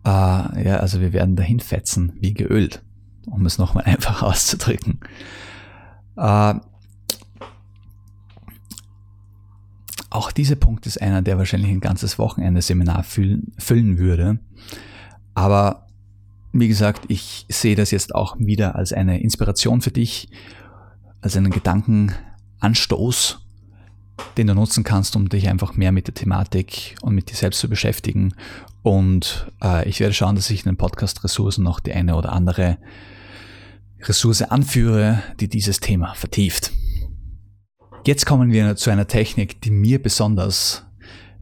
Äh, 0.05 0.09
ja, 0.09 0.76
also 0.78 1.00
wir 1.00 1.12
werden 1.12 1.37
dahin 1.37 1.61
fetzen 1.61 2.12
wie 2.21 2.35
geölt, 2.35 2.83
um 3.26 3.45
es 3.47 3.59
nochmal 3.59 3.85
einfach 3.87 4.23
auszudrücken. 4.23 5.00
Äh, 6.16 6.55
auch 10.11 10.33
dieser 10.33 10.57
Punkt 10.57 10.87
ist 10.87 11.00
einer, 11.02 11.23
der 11.23 11.38
wahrscheinlich 11.38 11.71
ein 11.71 11.81
ganzes 11.81 12.19
Wochenende 12.19 12.62
Seminar 12.62 13.02
füllen, 13.02 13.52
füllen 13.59 13.99
würde. 13.99 14.38
Aber 15.35 15.87
wie 16.52 16.69
gesagt, 16.69 17.05
ich 17.09 17.45
sehe 17.50 17.76
das 17.76 17.90
jetzt 17.90 18.14
auch 18.14 18.37
wieder 18.38 18.76
als 18.76 18.93
eine 18.93 19.21
Inspiration 19.21 19.83
für 19.83 19.90
dich, 19.90 20.31
als 21.21 21.37
einen 21.37 21.50
Gedankenanstoß, 22.61 23.39
den 24.37 24.47
du 24.47 24.55
nutzen 24.55 24.85
kannst, 24.85 25.17
um 25.17 25.29
dich 25.29 25.49
einfach 25.49 25.75
mehr 25.75 25.93
mit 25.93 26.07
der 26.07 26.15
Thematik 26.15 26.97
und 27.03 27.15
mit 27.15 27.31
dir 27.31 27.37
selbst 27.37 27.61
zu 27.61 27.69
beschäftigen. 27.69 28.35
Und 28.83 29.51
äh, 29.63 29.89
ich 29.89 30.01
werde 30.01 30.15
schauen, 30.15 30.37
dass 30.37 30.51
ich 30.51 30.65
in 30.65 30.71
den 30.71 30.77
Podcast-Ressourcen 30.77 31.63
noch 31.63 31.81
die 31.81 31.93
eine 31.93 32.17
oder 32.17 32.33
andere 32.33 32.79
Ressource 34.03 34.43
anführe, 34.43 35.23
die 35.41 35.49
dieses 35.49 35.81
Thema 35.81 36.15
vertieft. 36.15 36.73
Jetzt 38.07 38.25
kommen 38.27 38.53
wir 38.53 38.77
zu 38.77 38.91
einer 38.91 39.09
Technik, 39.09 39.61
die 39.63 39.71
mir 39.71 40.01
besonders 40.01 40.85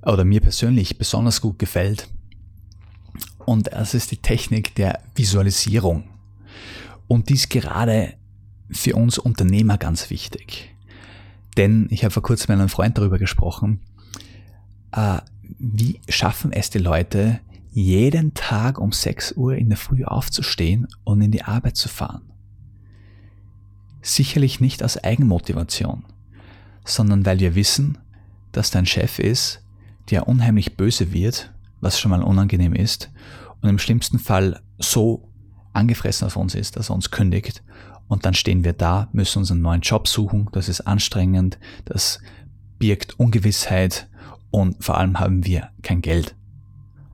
oder 0.02 0.24
mir 0.24 0.40
persönlich 0.40 0.98
besonders 0.98 1.40
gut 1.40 1.58
gefällt. 1.58 2.08
Und 3.44 3.72
das 3.72 3.94
ist 3.94 4.10
die 4.10 4.16
Technik 4.16 4.74
der 4.74 5.00
Visualisierung. 5.14 6.04
Und 7.06 7.28
dies 7.28 7.50
gerade 7.50 8.14
für 8.70 8.96
uns 8.96 9.18
Unternehmer 9.18 9.76
ganz 9.76 10.08
wichtig. 10.08 10.73
Denn 11.56 11.86
ich 11.90 12.04
habe 12.04 12.12
vor 12.12 12.22
kurzem 12.22 12.52
mit 12.52 12.60
einem 12.60 12.68
Freund 12.68 12.98
darüber 12.98 13.18
gesprochen, 13.18 13.80
äh, 14.92 15.18
wie 15.58 16.00
schaffen 16.08 16.52
es 16.52 16.70
die 16.70 16.78
Leute, 16.78 17.40
jeden 17.70 18.34
Tag 18.34 18.78
um 18.78 18.92
6 18.92 19.32
Uhr 19.32 19.56
in 19.56 19.68
der 19.68 19.78
Früh 19.78 20.04
aufzustehen 20.04 20.86
und 21.02 21.20
in 21.20 21.32
die 21.32 21.42
Arbeit 21.42 21.76
zu 21.76 21.88
fahren. 21.88 22.22
Sicherlich 24.00 24.60
nicht 24.60 24.82
aus 24.82 25.02
Eigenmotivation, 25.02 26.04
sondern 26.84 27.26
weil 27.26 27.40
wir 27.40 27.54
wissen, 27.54 27.98
dass 28.52 28.70
dein 28.70 28.86
Chef 28.86 29.18
ist, 29.18 29.60
der 30.10 30.28
unheimlich 30.28 30.76
böse 30.76 31.12
wird, 31.12 31.52
was 31.80 31.98
schon 31.98 32.10
mal 32.10 32.22
unangenehm 32.22 32.74
ist, 32.74 33.10
und 33.60 33.68
im 33.68 33.78
schlimmsten 33.78 34.18
Fall 34.18 34.60
so 34.78 35.28
angefressen 35.72 36.26
auf 36.26 36.36
uns 36.36 36.54
ist, 36.54 36.76
dass 36.76 36.90
er 36.90 36.94
uns 36.94 37.10
kündigt 37.10 37.62
und 38.08 38.24
dann 38.24 38.34
stehen 38.34 38.64
wir 38.64 38.72
da, 38.72 39.08
müssen 39.12 39.38
uns 39.38 39.50
einen 39.50 39.62
neuen 39.62 39.80
Job 39.80 40.08
suchen. 40.08 40.48
Das 40.52 40.68
ist 40.68 40.82
anstrengend, 40.82 41.58
das 41.84 42.20
birgt 42.78 43.18
Ungewissheit 43.18 44.08
und 44.50 44.82
vor 44.84 44.98
allem 44.98 45.18
haben 45.18 45.44
wir 45.44 45.70
kein 45.82 46.02
Geld. 46.02 46.34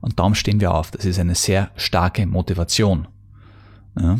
Und 0.01 0.19
darum 0.19 0.35
stehen 0.35 0.59
wir 0.59 0.73
auf. 0.73 0.91
Das 0.91 1.05
ist 1.05 1.19
eine 1.19 1.35
sehr 1.35 1.71
starke 1.75 2.25
Motivation. 2.25 3.07
Ja. 3.99 4.19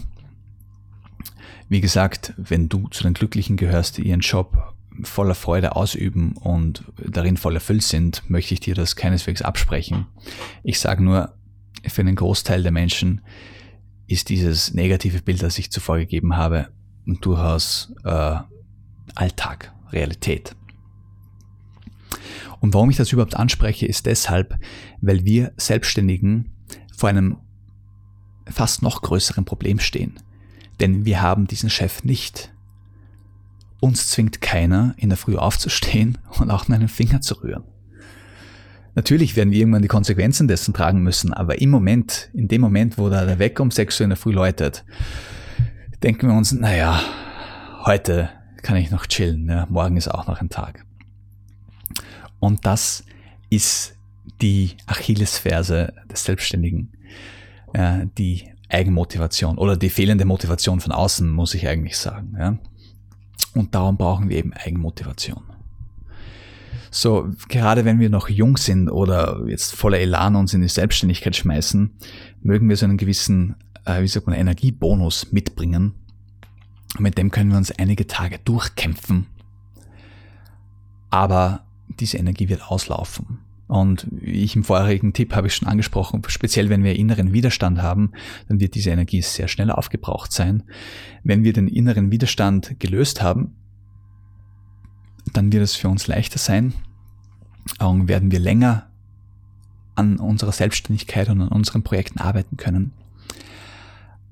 Wie 1.69 1.81
gesagt, 1.81 2.33
wenn 2.37 2.69
du 2.69 2.87
zu 2.89 3.03
den 3.03 3.13
Glücklichen 3.13 3.57
gehörst, 3.57 3.97
die 3.97 4.07
ihren 4.07 4.19
Job 4.19 4.75
voller 5.03 5.35
Freude 5.35 5.75
ausüben 5.75 6.33
und 6.33 6.83
darin 6.97 7.37
voll 7.37 7.55
erfüllt 7.55 7.83
sind, 7.83 8.29
möchte 8.29 8.53
ich 8.53 8.59
dir 8.59 8.75
das 8.75 8.95
keineswegs 8.95 9.41
absprechen. 9.41 10.05
Ich 10.63 10.79
sage 10.79 11.03
nur, 11.03 11.33
für 11.87 12.01
einen 12.01 12.15
Großteil 12.15 12.61
der 12.61 12.71
Menschen 12.71 13.21
ist 14.11 14.29
dieses 14.29 14.73
negative 14.73 15.21
Bild, 15.21 15.41
das 15.41 15.57
ich 15.57 15.71
zuvor 15.71 15.97
gegeben 15.97 16.35
habe, 16.35 16.69
durchaus 17.05 17.93
äh, 18.03 18.35
Alltag, 19.15 19.73
Realität. 19.91 20.55
Und 22.59 22.73
warum 22.73 22.89
ich 22.89 22.97
das 22.97 23.11
überhaupt 23.11 23.35
anspreche, 23.35 23.85
ist 23.85 24.05
deshalb, 24.05 24.59
weil 25.01 25.25
wir 25.25 25.53
Selbstständigen 25.57 26.51
vor 26.95 27.09
einem 27.09 27.37
fast 28.45 28.81
noch 28.81 29.01
größeren 29.01 29.45
Problem 29.45 29.79
stehen. 29.79 30.19
Denn 30.79 31.05
wir 31.05 31.21
haben 31.21 31.47
diesen 31.47 31.69
Chef 31.69 32.03
nicht. 32.03 32.53
Uns 33.79 34.09
zwingt 34.09 34.41
keiner, 34.41 34.93
in 34.97 35.09
der 35.09 35.17
Früh 35.17 35.37
aufzustehen 35.37 36.17
und 36.39 36.51
auch 36.51 36.67
nur 36.67 36.77
einen 36.77 36.87
Finger 36.87 37.21
zu 37.21 37.35
rühren. 37.41 37.63
Natürlich 38.93 39.35
werden 39.35 39.51
wir 39.51 39.59
irgendwann 39.59 39.81
die 39.81 39.87
Konsequenzen 39.87 40.47
dessen 40.47 40.73
tragen 40.73 41.01
müssen, 41.01 41.33
aber 41.33 41.61
im 41.61 41.69
Moment, 41.69 42.29
in 42.33 42.47
dem 42.47 42.61
Moment, 42.61 42.97
wo 42.97 43.09
da 43.09 43.25
der 43.25 43.39
Wecker 43.39 43.63
um 43.63 43.71
6 43.71 43.99
Uhr 43.99 44.03
in 44.03 44.09
der 44.09 44.17
Früh 44.17 44.33
läutet, 44.33 44.83
denken 46.03 46.27
wir 46.27 46.35
uns, 46.35 46.51
naja, 46.51 47.01
heute 47.85 48.29
kann 48.63 48.77
ich 48.77 48.91
noch 48.91 49.05
chillen, 49.05 49.47
ja, 49.47 49.65
morgen 49.69 49.97
ist 49.97 50.09
auch 50.09 50.27
noch 50.27 50.41
ein 50.41 50.49
Tag. 50.49 50.85
Und 52.39 52.65
das 52.65 53.03
ist 53.49 53.95
die 54.41 54.75
Achillesferse 54.87 55.93
des 56.11 56.23
Selbstständigen, 56.23 56.91
ja, 57.73 58.05
die 58.17 58.49
Eigenmotivation 58.69 59.57
oder 59.57 59.77
die 59.77 59.89
fehlende 59.89 60.25
Motivation 60.25 60.79
von 60.79 60.91
außen, 60.91 61.29
muss 61.29 61.53
ich 61.53 61.67
eigentlich 61.67 61.97
sagen. 61.97 62.35
Ja. 62.37 62.57
Und 63.53 63.75
darum 63.75 63.97
brauchen 63.97 64.29
wir 64.29 64.37
eben 64.37 64.53
Eigenmotivation. 64.53 65.43
So, 66.93 67.29
gerade 67.47 67.85
wenn 67.85 68.01
wir 68.01 68.09
noch 68.09 68.27
jung 68.27 68.57
sind 68.57 68.89
oder 68.89 69.43
jetzt 69.47 69.73
voller 69.73 69.99
Elan 69.99 70.35
uns 70.35 70.53
in 70.53 70.61
die 70.61 70.67
Selbstständigkeit 70.67 71.35
schmeißen, 71.37 71.89
mögen 72.41 72.67
wir 72.67 72.75
so 72.75 72.85
einen 72.85 72.97
gewissen, 72.97 73.55
äh, 73.85 74.01
wie 74.01 74.07
sagt 74.07 74.27
man, 74.27 74.35
Energiebonus 74.35 75.31
mitbringen. 75.31 75.93
Mit 76.99 77.17
dem 77.17 77.31
können 77.31 77.49
wir 77.49 77.57
uns 77.57 77.71
einige 77.71 78.07
Tage 78.07 78.39
durchkämpfen. 78.43 79.27
Aber 81.09 81.63
diese 81.87 82.17
Energie 82.17 82.49
wird 82.49 82.69
auslaufen. 82.69 83.39
Und 83.67 84.05
wie 84.11 84.43
ich 84.43 84.57
im 84.57 84.65
vorherigen 84.65 85.13
Tipp 85.13 85.33
habe 85.33 85.47
ich 85.47 85.55
schon 85.55 85.69
angesprochen, 85.69 86.21
speziell 86.27 86.67
wenn 86.67 86.83
wir 86.83 86.97
inneren 86.97 87.31
Widerstand 87.31 87.81
haben, 87.81 88.11
dann 88.49 88.59
wird 88.59 88.75
diese 88.75 88.89
Energie 88.89 89.21
sehr 89.21 89.47
schnell 89.47 89.71
aufgebraucht 89.71 90.33
sein. 90.33 90.63
Wenn 91.23 91.45
wir 91.45 91.53
den 91.53 91.69
inneren 91.69 92.11
Widerstand 92.11 92.81
gelöst 92.81 93.21
haben, 93.21 93.55
dann 95.33 95.51
wird 95.51 95.63
es 95.63 95.75
für 95.75 95.89
uns 95.89 96.07
leichter 96.07 96.39
sein, 96.39 96.73
und 97.79 98.07
werden 98.07 98.31
wir 98.31 98.39
länger 98.39 98.87
an 99.95 100.17
unserer 100.17 100.51
Selbstständigkeit 100.51 101.29
und 101.29 101.41
an 101.41 101.47
unseren 101.49 101.83
Projekten 101.83 102.19
arbeiten 102.19 102.57
können. 102.57 102.93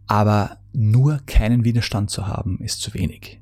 Aber 0.08 0.58
nur 0.74 1.20
keinen 1.26 1.64
Widerstand 1.64 2.10
zu 2.10 2.28
haben, 2.28 2.60
ist 2.60 2.82
zu 2.82 2.94
wenig. 2.94 3.40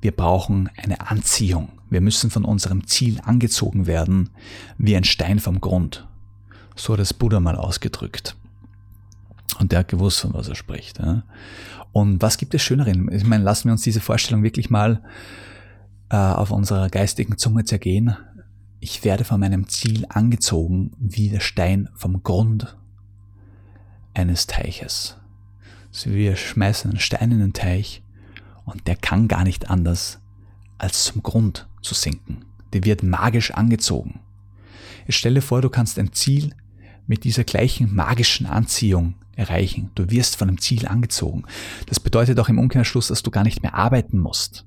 Wir 0.00 0.12
brauchen 0.12 0.70
eine 0.76 1.10
Anziehung. 1.10 1.68
Wir 1.90 2.00
müssen 2.00 2.30
von 2.30 2.44
unserem 2.44 2.86
Ziel 2.86 3.20
angezogen 3.22 3.86
werden, 3.86 4.30
wie 4.78 4.96
ein 4.96 5.04
Stein 5.04 5.38
vom 5.38 5.60
Grund. 5.60 6.08
So 6.74 6.94
hat 6.94 7.00
es 7.00 7.12
Buddha 7.12 7.40
mal 7.40 7.56
ausgedrückt. 7.56 8.36
Und 9.58 9.72
der 9.72 9.80
hat 9.80 9.88
gewusst, 9.88 10.20
von 10.20 10.32
was 10.32 10.48
er 10.48 10.54
spricht. 10.54 11.00
Und 11.92 12.22
was 12.22 12.38
gibt 12.38 12.54
es 12.54 12.62
Schönerin? 12.62 13.10
Ich 13.12 13.24
meine, 13.24 13.44
lassen 13.44 13.66
wir 13.66 13.72
uns 13.72 13.82
diese 13.82 14.00
Vorstellung 14.00 14.42
wirklich 14.42 14.70
mal 14.70 15.02
äh, 16.12 16.16
auf 16.16 16.50
unserer 16.50 16.90
geistigen 16.90 17.38
Zunge 17.38 17.64
zergehen. 17.64 18.14
Ich 18.80 19.02
werde 19.02 19.24
von 19.24 19.40
meinem 19.40 19.68
Ziel 19.68 20.04
angezogen 20.08 20.92
wie 20.98 21.30
der 21.30 21.40
Stein 21.40 21.88
vom 21.94 22.22
Grund 22.22 22.76
eines 24.12 24.46
Teiches. 24.46 25.16
So 25.90 26.10
wir 26.10 26.36
schmeißen 26.36 26.90
einen 26.90 27.00
Stein 27.00 27.32
in 27.32 27.40
den 27.40 27.52
Teich 27.54 28.02
und 28.66 28.86
der 28.86 28.96
kann 28.96 29.26
gar 29.26 29.42
nicht 29.42 29.70
anders, 29.70 30.20
als 30.76 31.04
zum 31.04 31.22
Grund 31.22 31.66
zu 31.80 31.94
sinken. 31.94 32.44
Der 32.74 32.84
wird 32.84 33.02
magisch 33.02 33.52
angezogen. 33.52 34.20
Ich 35.06 35.16
stelle 35.16 35.40
vor, 35.40 35.62
du 35.62 35.70
kannst 35.70 35.98
ein 35.98 36.12
Ziel 36.12 36.54
mit 37.06 37.24
dieser 37.24 37.44
gleichen 37.44 37.94
magischen 37.94 38.46
Anziehung 38.46 39.14
erreichen. 39.34 39.90
Du 39.94 40.10
wirst 40.10 40.36
von 40.36 40.48
einem 40.48 40.60
Ziel 40.60 40.86
angezogen. 40.86 41.44
Das 41.86 42.00
bedeutet 42.00 42.38
auch 42.38 42.48
im 42.50 42.58
Umkehrschluss, 42.58 43.08
dass 43.08 43.22
du 43.22 43.30
gar 43.30 43.44
nicht 43.44 43.62
mehr 43.62 43.74
arbeiten 43.74 44.18
musst. 44.18 44.66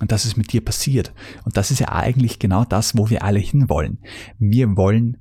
Und 0.00 0.12
das 0.12 0.24
ist 0.24 0.36
mit 0.36 0.52
dir 0.52 0.64
passiert. 0.64 1.12
Und 1.44 1.56
das 1.56 1.70
ist 1.70 1.80
ja 1.80 1.92
eigentlich 1.92 2.38
genau 2.38 2.64
das, 2.64 2.96
wo 2.96 3.10
wir 3.10 3.24
alle 3.24 3.40
hinwollen. 3.40 3.98
Wir 4.38 4.76
wollen 4.76 5.16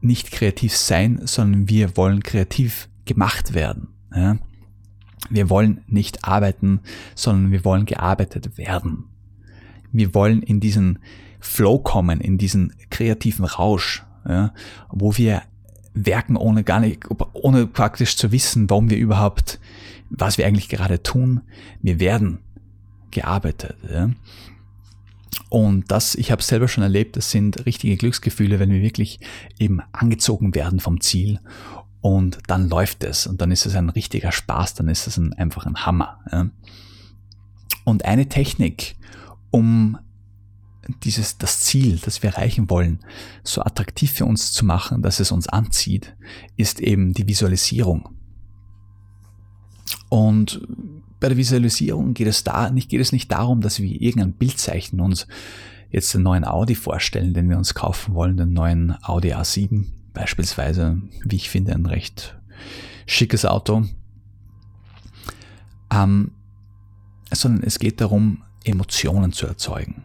nicht 0.00 0.30
kreativ 0.32 0.76
sein, 0.76 1.20
sondern 1.24 1.68
wir 1.68 1.96
wollen 1.96 2.22
kreativ 2.22 2.88
gemacht 3.04 3.54
werden. 3.54 3.88
Ja? 4.14 4.36
Wir 5.28 5.50
wollen 5.50 5.82
nicht 5.86 6.24
arbeiten, 6.24 6.80
sondern 7.14 7.52
wir 7.52 7.64
wollen 7.64 7.86
gearbeitet 7.86 8.56
werden. 8.58 9.04
Wir 9.92 10.14
wollen 10.14 10.42
in 10.42 10.60
diesen 10.60 10.98
Flow 11.40 11.78
kommen, 11.78 12.20
in 12.20 12.38
diesen 12.38 12.74
kreativen 12.90 13.44
Rausch, 13.44 14.04
ja? 14.28 14.52
wo 14.90 15.16
wir 15.16 15.42
werken 15.94 16.36
ohne 16.36 16.64
gar 16.64 16.80
nicht, 16.80 17.08
ohne 17.32 17.66
praktisch 17.66 18.16
zu 18.16 18.30
wissen, 18.32 18.70
warum 18.70 18.90
wir 18.90 18.98
überhaupt, 18.98 19.58
was 20.10 20.38
wir 20.38 20.46
eigentlich 20.46 20.68
gerade 20.68 21.02
tun. 21.02 21.40
Wir 21.82 22.00
werden 22.00 22.38
gearbeitet. 23.10 23.76
Ja. 23.90 24.10
Und 25.48 25.90
das, 25.90 26.14
ich 26.14 26.30
habe 26.30 26.42
selber 26.42 26.68
schon 26.68 26.82
erlebt, 26.82 27.16
das 27.16 27.30
sind 27.30 27.66
richtige 27.66 27.96
Glücksgefühle, 27.96 28.58
wenn 28.58 28.70
wir 28.70 28.82
wirklich 28.82 29.20
eben 29.58 29.80
angezogen 29.92 30.54
werden 30.54 30.80
vom 30.80 31.00
Ziel 31.00 31.40
und 32.00 32.38
dann 32.46 32.68
läuft 32.68 33.04
es 33.04 33.26
und 33.26 33.40
dann 33.40 33.50
ist 33.50 33.66
es 33.66 33.74
ein 33.74 33.90
richtiger 33.90 34.32
Spaß, 34.32 34.74
dann 34.74 34.88
ist 34.88 35.06
es 35.06 35.16
ein, 35.16 35.32
einfach 35.34 35.66
ein 35.66 35.84
Hammer. 35.84 36.20
Ja. 36.32 36.50
Und 37.84 38.04
eine 38.04 38.28
Technik, 38.28 38.96
um 39.50 39.98
dieses, 41.04 41.38
das 41.38 41.60
Ziel, 41.60 41.98
das 41.98 42.22
wir 42.22 42.30
erreichen 42.30 42.70
wollen, 42.70 43.00
so 43.42 43.62
attraktiv 43.62 44.12
für 44.12 44.24
uns 44.24 44.52
zu 44.52 44.64
machen, 44.64 45.02
dass 45.02 45.20
es 45.20 45.30
uns 45.30 45.48
anzieht, 45.48 46.16
ist 46.56 46.80
eben 46.80 47.12
die 47.12 47.28
Visualisierung. 47.28 48.08
Und 50.08 50.66
bei 51.20 51.28
der 51.28 51.36
Visualisierung 51.36 52.14
geht 52.14 52.26
es 52.26 52.44
da 52.44 52.70
nicht, 52.70 52.88
geht 52.88 53.00
es 53.00 53.12
nicht 53.12 53.30
darum, 53.30 53.60
dass 53.60 53.80
wir 53.80 54.00
irgendein 54.00 54.32
Bild 54.32 54.58
zeichnen 54.58 55.00
und 55.00 55.26
jetzt 55.90 56.14
den 56.14 56.22
neuen 56.22 56.44
Audi 56.44 56.74
vorstellen, 56.74 57.34
den 57.34 57.48
wir 57.48 57.58
uns 57.58 57.74
kaufen 57.74 58.14
wollen, 58.14 58.36
den 58.36 58.52
neuen 58.52 58.96
Audi 59.02 59.34
A7 59.34 59.86
beispielsweise, 60.14 61.00
wie 61.24 61.36
ich 61.36 61.50
finde, 61.50 61.74
ein 61.74 61.86
recht 61.86 62.36
schickes 63.06 63.44
Auto, 63.44 63.84
ähm, 65.92 66.32
sondern 67.32 67.64
es 67.64 67.78
geht 67.78 68.00
darum, 68.00 68.42
Emotionen 68.64 69.32
zu 69.32 69.46
erzeugen. 69.46 70.02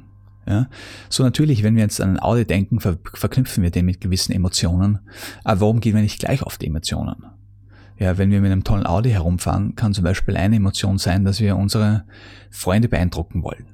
Ja? 0.47 0.69
So 1.09 1.23
natürlich, 1.23 1.63
wenn 1.63 1.75
wir 1.75 1.83
jetzt 1.83 2.01
an 2.01 2.11
ein 2.11 2.19
Audi 2.19 2.45
denken, 2.45 2.79
ver 2.79 2.97
verknüpfen 3.13 3.63
wir 3.63 3.71
den 3.71 3.85
mit 3.85 4.01
gewissen 4.01 4.31
Emotionen. 4.31 4.99
Aber 5.43 5.61
warum 5.61 5.79
gehen 5.79 5.95
wir 5.95 6.01
nicht 6.01 6.19
gleich 6.19 6.43
auf 6.43 6.57
die 6.57 6.67
Emotionen? 6.67 7.25
Ja, 7.97 8.17
wenn 8.17 8.31
wir 8.31 8.41
mit 8.41 8.51
einem 8.51 8.63
tollen 8.63 8.85
Audi 8.85 9.11
herumfahren, 9.11 9.75
kann 9.75 9.93
zum 9.93 10.03
Beispiel 10.03 10.35
eine 10.35 10.57
Emotion 10.57 10.97
sein, 10.97 11.23
dass 11.23 11.39
wir 11.39 11.55
unsere 11.55 12.03
Freunde 12.49 12.89
beeindrucken 12.89 13.43
wollen. 13.43 13.67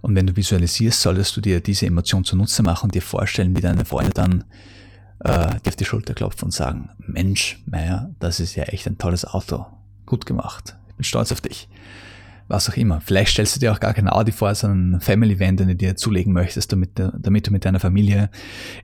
Und 0.00 0.14
wenn 0.14 0.26
du 0.26 0.36
visualisierst, 0.36 1.00
solltest 1.00 1.36
du 1.36 1.40
dir 1.40 1.60
diese 1.60 1.86
Emotion 1.86 2.24
zunutze 2.24 2.62
machen 2.62 2.86
und 2.86 2.94
dir 2.94 3.02
vorstellen, 3.02 3.56
wie 3.56 3.60
deine 3.60 3.84
Freunde 3.84 4.12
dann 4.12 4.44
äh, 5.20 5.58
dir 5.60 5.68
auf 5.68 5.76
die 5.76 5.84
Schulter 5.84 6.14
klopfen 6.14 6.46
und 6.46 6.52
sagen, 6.52 6.90
Mensch, 6.98 7.62
Meier, 7.66 8.10
das 8.20 8.38
ist 8.38 8.54
ja 8.54 8.64
echt 8.64 8.86
ein 8.86 8.98
tolles 8.98 9.24
Auto. 9.24 9.66
Gut 10.06 10.26
gemacht. 10.26 10.76
Ich 10.88 10.94
bin 10.96 11.04
stolz 11.04 11.32
auf 11.32 11.40
dich 11.40 11.68
was 12.48 12.68
auch 12.68 12.76
immer. 12.76 13.00
Vielleicht 13.00 13.32
stellst 13.32 13.56
du 13.56 13.60
dir 13.60 13.72
auch 13.72 13.80
gar 13.80 13.94
kein 13.94 14.08
Audi 14.08 14.32
vor, 14.32 14.54
sondern 14.54 14.96
ein 14.96 15.00
Family 15.00 15.40
Van, 15.40 15.56
den 15.56 15.68
du 15.68 15.76
dir 15.76 15.96
zulegen 15.96 16.32
möchtest, 16.32 16.72
damit, 16.72 16.90
damit 16.94 17.46
du 17.46 17.50
mit 17.50 17.64
deiner 17.64 17.80
Familie 17.80 18.30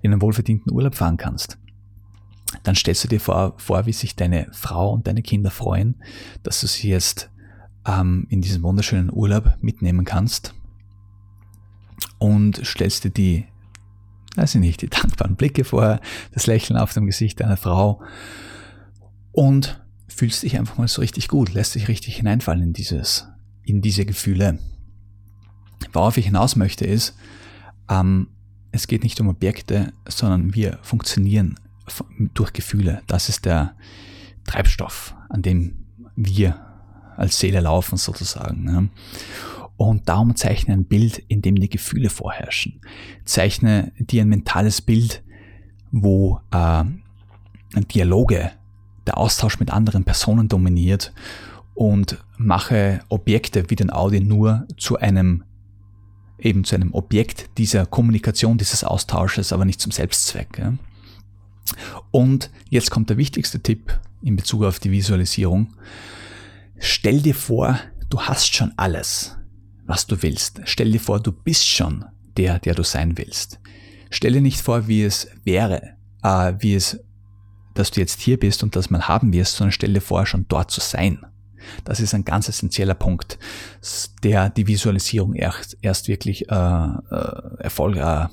in 0.02 0.12
einen 0.12 0.22
wohlverdienten 0.22 0.72
Urlaub 0.72 0.94
fahren 0.94 1.16
kannst. 1.16 1.58
Dann 2.62 2.74
stellst 2.74 3.04
du 3.04 3.08
dir 3.08 3.20
vor, 3.20 3.54
vor 3.58 3.86
wie 3.86 3.92
sich 3.92 4.16
deine 4.16 4.48
Frau 4.52 4.92
und 4.92 5.06
deine 5.06 5.22
Kinder 5.22 5.50
freuen, 5.50 5.96
dass 6.42 6.60
du 6.60 6.66
sie 6.66 6.88
jetzt 6.88 7.30
ähm, 7.86 8.26
in 8.28 8.40
diesen 8.40 8.62
wunderschönen 8.62 9.10
Urlaub 9.12 9.56
mitnehmen 9.60 10.04
kannst 10.04 10.54
und 12.18 12.60
stellst 12.64 13.04
dir 13.04 13.10
die, 13.10 13.46
weiß 14.36 14.56
ich 14.56 14.60
nicht, 14.60 14.82
die 14.82 14.88
dankbaren 14.88 15.36
Blicke 15.36 15.64
vor, 15.64 16.00
das 16.32 16.46
Lächeln 16.46 16.78
auf 16.78 16.92
dem 16.92 17.06
Gesicht 17.06 17.40
deiner 17.40 17.56
Frau 17.56 18.02
und 19.32 19.80
fühlst 20.08 20.42
dich 20.42 20.58
einfach 20.58 20.76
mal 20.76 20.88
so 20.88 21.00
richtig 21.00 21.28
gut, 21.28 21.54
lässt 21.54 21.74
dich 21.74 21.88
richtig 21.88 22.16
hineinfallen 22.16 22.62
in 22.62 22.72
dieses 22.72 23.26
in 23.62 23.80
diese 23.80 24.04
Gefühle. 24.04 24.58
Worauf 25.92 26.16
ich 26.16 26.26
hinaus 26.26 26.56
möchte 26.56 26.84
ist, 26.84 27.14
ähm, 27.88 28.28
es 28.72 28.86
geht 28.86 29.02
nicht 29.02 29.20
um 29.20 29.28
Objekte, 29.28 29.92
sondern 30.08 30.54
wir 30.54 30.78
funktionieren 30.82 31.58
durch 32.34 32.52
Gefühle. 32.52 33.02
Das 33.06 33.28
ist 33.28 33.44
der 33.44 33.74
Treibstoff, 34.44 35.14
an 35.28 35.42
dem 35.42 35.76
wir 36.16 36.58
als 37.16 37.38
Seele 37.38 37.60
laufen 37.60 37.96
sozusagen. 37.96 38.90
Und 39.76 40.08
darum 40.08 40.36
zeichne 40.36 40.74
ein 40.74 40.84
Bild, 40.84 41.18
in 41.28 41.42
dem 41.42 41.56
die 41.56 41.70
Gefühle 41.70 42.10
vorherrschen. 42.10 42.80
Zeichne 43.24 43.92
dir 43.98 44.22
ein 44.22 44.28
mentales 44.28 44.82
Bild, 44.82 45.22
wo 45.90 46.40
äh, 46.50 46.84
Dialoge, 47.94 48.52
der 49.06 49.16
Austausch 49.16 49.58
mit 49.58 49.70
anderen 49.70 50.04
Personen 50.04 50.48
dominiert 50.48 51.12
und 51.74 52.22
mache 52.36 53.00
Objekte 53.08 53.70
wie 53.70 53.76
den 53.76 53.90
Audi 53.90 54.20
nur 54.20 54.66
zu 54.76 54.98
einem 54.98 55.44
eben 56.38 56.64
zu 56.64 56.74
einem 56.74 56.94
Objekt 56.94 57.50
dieser 57.58 57.86
Kommunikation, 57.86 58.58
dieses 58.58 58.84
Austausches, 58.84 59.52
aber 59.52 59.64
nicht 59.64 59.80
zum 59.80 59.92
Selbstzweck. 59.92 60.58
Ja. 60.58 60.74
Und 62.10 62.50
jetzt 62.68 62.90
kommt 62.90 63.10
der 63.10 63.16
wichtigste 63.16 63.60
Tipp 63.60 63.98
in 64.22 64.36
Bezug 64.36 64.64
auf 64.64 64.78
die 64.78 64.90
Visualisierung. 64.90 65.74
Stell 66.78 67.20
dir 67.20 67.34
vor, 67.34 67.78
du 68.08 68.20
hast 68.20 68.54
schon 68.54 68.72
alles, 68.76 69.36
was 69.86 70.06
du 70.06 70.22
willst. 70.22 70.60
Stell 70.64 70.90
dir 70.90 71.00
vor, 71.00 71.20
du 71.20 71.32
bist 71.32 71.66
schon 71.66 72.04
der, 72.36 72.58
der 72.58 72.74
du 72.74 72.82
sein 72.82 73.18
willst. 73.18 73.60
Stell 74.10 74.32
dir 74.32 74.40
nicht 74.40 74.60
vor, 74.60 74.88
wie 74.88 75.04
es 75.04 75.28
wäre, 75.44 75.94
äh, 76.22 76.54
wie 76.58 76.74
es, 76.74 76.98
dass 77.74 77.90
du 77.90 78.00
jetzt 78.00 78.20
hier 78.20 78.38
bist 78.38 78.62
und 78.62 78.76
dass 78.76 78.90
man 78.90 79.08
haben 79.08 79.32
wirst, 79.32 79.56
sondern 79.56 79.72
stell 79.72 79.92
dir 79.92 80.00
vor, 80.00 80.26
schon 80.26 80.46
dort 80.48 80.70
zu 80.70 80.80
sein. 80.80 81.24
Das 81.84 82.00
ist 82.00 82.14
ein 82.14 82.24
ganz 82.24 82.48
essentieller 82.48 82.94
Punkt, 82.94 83.38
der 84.22 84.50
die 84.50 84.66
Visualisierung 84.66 85.34
erst, 85.34 85.76
erst 85.82 86.08
wirklich 86.08 86.48
äh, 86.48 86.54
äh, 86.54 87.56
Erfolg, 87.58 87.96
äh, 87.96 88.26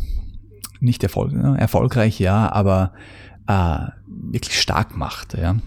nicht 0.80 1.04
Erfolg, 1.04 1.34
ne? 1.34 1.56
erfolgreich, 1.60 2.20
ja, 2.20 2.52
aber 2.52 2.94
äh, 3.48 3.88
wirklich 4.06 4.60
stark 4.60 4.96
macht, 4.96 5.36
ja. 5.38 5.58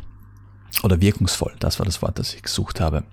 Oder 0.83 1.01
wirkungsvoll, 1.01 1.55
das 1.59 1.79
war 1.79 1.87
das 1.87 2.01
Wort, 2.01 2.19
das 2.19 2.35
ich 2.35 2.43
gesucht 2.43 2.81
habe. 2.81 3.05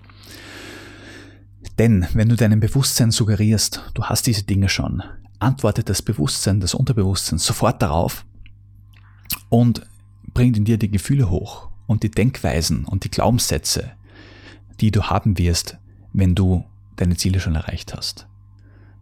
Denn 1.78 2.06
wenn 2.14 2.28
du 2.28 2.36
deinem 2.36 2.60
Bewusstsein 2.60 3.10
suggerierst, 3.10 3.82
du 3.94 4.04
hast 4.04 4.26
diese 4.26 4.44
Dinge 4.44 4.68
schon, 4.68 5.02
antwortet 5.38 5.88
das 5.88 6.02
Bewusstsein, 6.02 6.60
das 6.60 6.74
Unterbewusstsein 6.74 7.38
sofort 7.38 7.82
darauf 7.82 8.24
und 9.48 9.86
bringt 10.34 10.56
in 10.56 10.64
dir 10.64 10.78
die 10.78 10.90
Gefühle 10.90 11.30
hoch 11.30 11.68
und 11.86 12.02
die 12.02 12.10
Denkweisen 12.10 12.84
und 12.84 13.04
die 13.04 13.10
Glaubenssätze, 13.10 13.90
die 14.80 14.90
du 14.90 15.04
haben 15.04 15.38
wirst, 15.38 15.78
wenn 16.12 16.34
du 16.34 16.64
deine 16.96 17.16
Ziele 17.16 17.40
schon 17.40 17.54
erreicht 17.54 17.94
hast. 17.94 18.27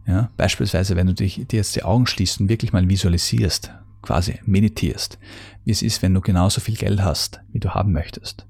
Ja, 0.07 0.31
beispielsweise, 0.37 0.95
wenn 0.95 1.07
du 1.07 1.13
dich, 1.13 1.45
dir 1.47 1.57
jetzt 1.57 1.75
die 1.75 1.83
Augen 1.83 2.07
schließt 2.07 2.39
und 2.39 2.49
wirklich 2.49 2.71
mal 2.71 2.87
visualisierst, 2.87 3.71
quasi 4.01 4.39
meditierst, 4.45 5.19
wie 5.65 5.71
es 5.71 5.81
ist, 5.81 6.01
wenn 6.01 6.13
du 6.13 6.21
genauso 6.21 6.61
viel 6.61 6.77
Geld 6.77 7.01
hast, 7.01 7.41
wie 7.51 7.59
du 7.59 7.71
haben 7.71 7.91
möchtest, 7.91 8.47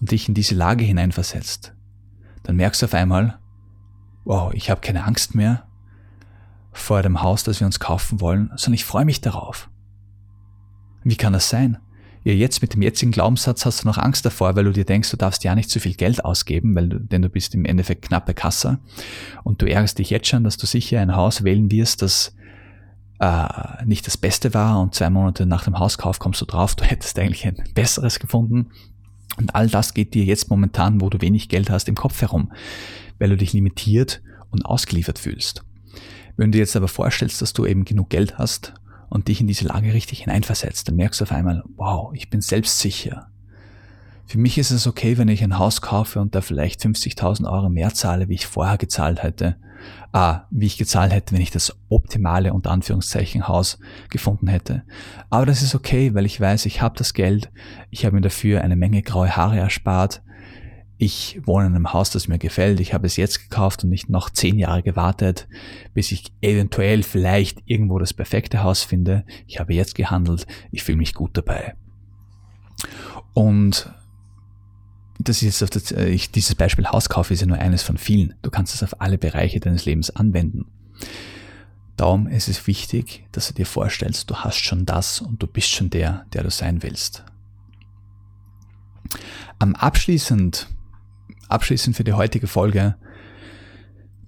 und 0.00 0.12
dich 0.12 0.28
in 0.28 0.34
diese 0.34 0.54
Lage 0.54 0.84
hineinversetzt, 0.84 1.74
dann 2.44 2.56
merkst 2.56 2.80
du 2.80 2.86
auf 2.86 2.94
einmal, 2.94 3.38
wow, 4.24 4.52
ich 4.54 4.70
habe 4.70 4.80
keine 4.80 5.04
Angst 5.04 5.34
mehr 5.34 5.66
vor 6.72 7.02
dem 7.02 7.22
Haus, 7.22 7.42
das 7.42 7.58
wir 7.60 7.66
uns 7.66 7.80
kaufen 7.80 8.20
wollen, 8.20 8.52
sondern 8.54 8.74
ich 8.74 8.84
freue 8.84 9.04
mich 9.04 9.20
darauf. 9.20 9.68
Wie 11.02 11.16
kann 11.16 11.32
das 11.32 11.48
sein? 11.48 11.78
Ja, 12.26 12.32
jetzt 12.32 12.60
mit 12.60 12.74
dem 12.74 12.82
jetzigen 12.82 13.12
Glaubenssatz 13.12 13.64
hast 13.64 13.84
du 13.84 13.86
noch 13.86 13.98
Angst 13.98 14.26
davor, 14.26 14.56
weil 14.56 14.64
du 14.64 14.72
dir 14.72 14.84
denkst, 14.84 15.12
du 15.12 15.16
darfst 15.16 15.44
ja 15.44 15.54
nicht 15.54 15.70
zu 15.70 15.78
viel 15.78 15.94
Geld 15.94 16.24
ausgeben, 16.24 16.74
weil 16.74 16.88
du, 16.88 16.98
denn 16.98 17.22
du 17.22 17.28
bist 17.28 17.54
im 17.54 17.64
Endeffekt 17.64 18.02
knappe 18.02 18.34
Kasse. 18.34 18.80
Und 19.44 19.62
du 19.62 19.66
ärgerst 19.66 20.00
dich 20.00 20.10
jetzt 20.10 20.26
schon, 20.26 20.42
dass 20.42 20.56
du 20.56 20.66
sicher 20.66 21.00
ein 21.00 21.14
Haus 21.14 21.44
wählen 21.44 21.70
wirst, 21.70 22.02
das 22.02 22.34
äh, 23.20 23.46
nicht 23.84 24.08
das 24.08 24.16
Beste 24.16 24.54
war 24.54 24.80
und 24.80 24.92
zwei 24.92 25.08
Monate 25.08 25.46
nach 25.46 25.62
dem 25.62 25.78
Hauskauf 25.78 26.18
kommst 26.18 26.40
du 26.40 26.46
drauf, 26.46 26.74
du 26.74 26.82
hättest 26.82 27.16
eigentlich 27.16 27.46
ein 27.46 27.62
besseres 27.74 28.18
gefunden. 28.18 28.70
Und 29.36 29.54
all 29.54 29.68
das 29.68 29.94
geht 29.94 30.12
dir 30.12 30.24
jetzt 30.24 30.50
momentan, 30.50 31.00
wo 31.00 31.08
du 31.10 31.20
wenig 31.20 31.48
Geld 31.48 31.70
hast, 31.70 31.88
im 31.88 31.94
Kopf 31.94 32.20
herum, 32.22 32.50
weil 33.20 33.28
du 33.28 33.36
dich 33.36 33.52
limitiert 33.52 34.20
und 34.50 34.66
ausgeliefert 34.66 35.20
fühlst. 35.20 35.64
Wenn 36.36 36.50
du 36.50 36.56
dir 36.56 36.62
jetzt 36.62 36.74
aber 36.74 36.88
vorstellst, 36.88 37.40
dass 37.40 37.52
du 37.52 37.66
eben 37.66 37.84
genug 37.84 38.10
Geld 38.10 38.36
hast 38.36 38.74
und 39.08 39.28
dich 39.28 39.40
in 39.40 39.46
diese 39.46 39.66
Lage 39.66 39.92
richtig 39.92 40.20
hineinversetzt, 40.20 40.88
dann 40.88 40.96
merkst 40.96 41.20
du 41.20 41.24
auf 41.24 41.32
einmal, 41.32 41.62
wow, 41.76 42.12
ich 42.14 42.30
bin 42.30 42.40
selbstsicher. 42.40 43.28
Für 44.26 44.38
mich 44.38 44.58
ist 44.58 44.72
es 44.72 44.86
okay, 44.86 45.18
wenn 45.18 45.28
ich 45.28 45.44
ein 45.44 45.58
Haus 45.58 45.80
kaufe 45.80 46.20
und 46.20 46.34
da 46.34 46.40
vielleicht 46.40 46.82
50.000 46.82 47.50
Euro 47.50 47.68
mehr 47.68 47.94
zahle, 47.94 48.28
wie 48.28 48.34
ich 48.34 48.46
vorher 48.46 48.76
gezahlt 48.76 49.22
hätte, 49.22 49.56
ah, 50.12 50.46
wie 50.50 50.66
ich 50.66 50.78
gezahlt 50.78 51.12
hätte, 51.12 51.32
wenn 51.32 51.40
ich 51.40 51.52
das 51.52 51.76
optimale 51.88 52.52
unter 52.52 52.72
Anführungszeichen 52.72 53.46
Haus 53.46 53.78
gefunden 54.10 54.48
hätte. 54.48 54.82
Aber 55.30 55.46
das 55.46 55.62
ist 55.62 55.76
okay, 55.76 56.14
weil 56.14 56.26
ich 56.26 56.40
weiß, 56.40 56.66
ich 56.66 56.82
habe 56.82 56.98
das 56.98 57.14
Geld, 57.14 57.52
ich 57.90 58.04
habe 58.04 58.16
mir 58.16 58.22
dafür 58.22 58.62
eine 58.62 58.76
Menge 58.76 59.02
graue 59.02 59.36
Haare 59.36 59.58
erspart, 59.58 60.22
ich 60.98 61.40
wohne 61.44 61.66
in 61.66 61.74
einem 61.74 61.92
Haus, 61.92 62.10
das 62.10 62.26
mir 62.26 62.38
gefällt, 62.38 62.80
ich 62.80 62.94
habe 62.94 63.06
es 63.06 63.16
jetzt 63.16 63.50
gekauft 63.50 63.84
und 63.84 63.90
nicht 63.90 64.08
noch 64.08 64.30
zehn 64.30 64.58
Jahre 64.58 64.82
gewartet, 64.82 65.46
bis 65.92 66.10
ich 66.10 66.32
eventuell 66.40 67.02
vielleicht 67.02 67.62
irgendwo 67.66 67.98
das 67.98 68.14
perfekte 68.14 68.62
Haus 68.62 68.82
finde. 68.82 69.24
Ich 69.46 69.60
habe 69.60 69.74
jetzt 69.74 69.94
gehandelt, 69.94 70.46
ich 70.70 70.82
fühle 70.82 70.98
mich 70.98 71.12
gut 71.12 71.36
dabei. 71.36 71.74
Und 73.34 73.92
das 75.18 75.42
ist 75.42 75.60
jetzt 75.60 75.76
das, 75.76 75.92
äh, 75.92 76.08
ich, 76.08 76.30
dieses 76.30 76.54
Beispiel 76.54 76.86
Hauskauf 76.86 77.30
ist 77.30 77.40
ja 77.40 77.46
nur 77.46 77.58
eines 77.58 77.82
von 77.82 77.98
vielen. 77.98 78.34
Du 78.42 78.50
kannst 78.50 78.74
es 78.74 78.82
auf 78.82 79.00
alle 79.00 79.18
Bereiche 79.18 79.60
deines 79.60 79.84
Lebens 79.84 80.14
anwenden. 80.14 80.66
Darum 81.96 82.26
ist 82.26 82.48
es 82.48 82.66
wichtig, 82.66 83.26
dass 83.32 83.48
du 83.48 83.54
dir 83.54 83.66
vorstellst, 83.66 84.30
du 84.30 84.36
hast 84.36 84.58
schon 84.58 84.86
das 84.86 85.20
und 85.20 85.42
du 85.42 85.46
bist 85.46 85.68
schon 85.68 85.90
der, 85.90 86.26
der 86.32 86.42
du 86.42 86.50
sein 86.50 86.82
willst. 86.82 87.24
Am 89.58 89.74
abschließend 89.74 90.68
abschließend 91.48 91.96
für 91.96 92.04
die 92.04 92.12
heutige 92.12 92.46
Folge 92.46 92.96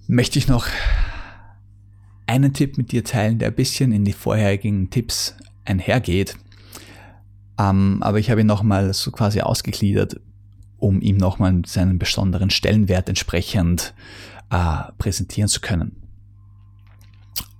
möchte 0.07 0.39
ich 0.39 0.47
noch 0.47 0.67
einen 2.25 2.53
Tipp 2.53 2.77
mit 2.77 2.91
dir 2.91 3.03
teilen, 3.03 3.39
der 3.39 3.49
ein 3.49 3.55
bisschen 3.55 3.91
in 3.91 4.05
die 4.05 4.13
vorherigen 4.13 4.89
Tipps 4.89 5.35
einhergeht. 5.65 6.35
Ähm, 7.59 8.01
aber 8.01 8.19
ich 8.19 8.29
habe 8.29 8.41
ihn 8.41 8.47
nochmal 8.47 8.93
so 8.93 9.11
quasi 9.11 9.41
ausgegliedert, 9.41 10.19
um 10.77 11.01
ihm 11.01 11.17
nochmal 11.17 11.61
seinen 11.65 11.99
besonderen 11.99 12.49
Stellenwert 12.49 13.09
entsprechend 13.09 13.93
äh, 14.49 14.83
präsentieren 14.97 15.49
zu 15.49 15.59
können. 15.59 15.95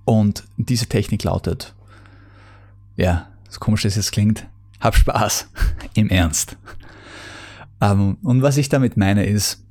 Und 0.04 0.44
diese 0.56 0.86
Technik 0.86 1.24
lautet, 1.24 1.74
ja, 2.96 3.28
so 3.48 3.60
komisch 3.60 3.84
es 3.84 3.96
jetzt 3.96 4.12
klingt, 4.12 4.46
hab 4.80 4.96
Spaß, 4.96 5.48
im 5.94 6.08
Ernst. 6.08 6.56
Ähm, 7.80 8.18
und 8.22 8.42
was 8.42 8.56
ich 8.56 8.68
damit 8.68 8.96
meine 8.96 9.24
ist, 9.24 9.64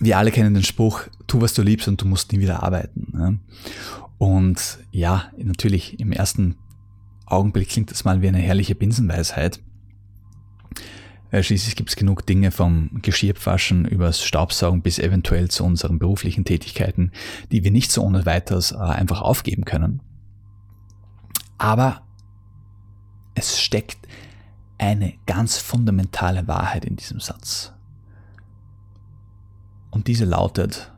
wir 0.00 0.18
alle 0.18 0.30
kennen 0.30 0.54
den 0.54 0.64
Spruch, 0.64 1.02
tu 1.26 1.40
was 1.40 1.54
du 1.54 1.62
liebst 1.62 1.88
und 1.88 2.00
du 2.00 2.06
musst 2.06 2.32
nie 2.32 2.40
wieder 2.40 2.62
arbeiten. 2.62 3.40
Und 4.18 4.78
ja, 4.90 5.30
natürlich 5.36 6.00
im 6.00 6.12
ersten 6.12 6.56
Augenblick 7.26 7.68
klingt 7.68 7.90
das 7.90 8.04
mal 8.04 8.22
wie 8.22 8.28
eine 8.28 8.38
herrliche 8.38 8.74
Binsenweisheit. 8.74 9.60
Äh, 11.30 11.42
schließlich 11.42 11.74
gibt 11.76 11.90
es 11.90 11.96
genug 11.96 12.26
Dinge 12.26 12.50
vom 12.50 12.90
Geschirrpfaschen 13.02 13.86
übers 13.86 14.22
Staubsaugen 14.22 14.82
bis 14.82 14.98
eventuell 14.98 15.48
zu 15.48 15.64
unseren 15.64 15.98
beruflichen 15.98 16.44
Tätigkeiten, 16.44 17.12
die 17.50 17.64
wir 17.64 17.70
nicht 17.70 17.90
so 17.90 18.02
ohne 18.02 18.26
weiteres 18.26 18.72
äh, 18.72 18.76
einfach 18.76 19.20
aufgeben 19.20 19.64
können. 19.64 20.00
Aber 21.58 22.02
es 23.34 23.60
steckt 23.60 24.06
eine 24.78 25.14
ganz 25.26 25.58
fundamentale 25.58 26.46
Wahrheit 26.48 26.84
in 26.84 26.96
diesem 26.96 27.20
Satz. 27.20 27.72
Und 29.90 30.08
diese 30.08 30.24
lautet, 30.24 30.92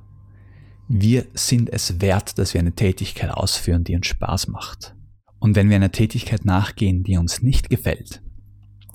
wir 0.89 1.27
sind 1.35 1.71
es 1.71 2.01
wert, 2.01 2.39
dass 2.39 2.55
wir 2.55 2.61
eine 2.61 2.73
Tätigkeit 2.73 3.31
ausführen, 3.31 3.85
die 3.85 3.97
uns 3.97 4.07
Spaß 4.07 4.49
macht. 4.49 4.95
Und 5.39 5.55
wenn 5.55 5.69
wir 5.69 5.77
einer 5.77 5.93
Tätigkeit 5.93 6.45
nachgehen, 6.45 7.03
die 7.03 7.19
uns 7.19 7.43
nicht 7.43 7.69
gefällt, 7.69 8.23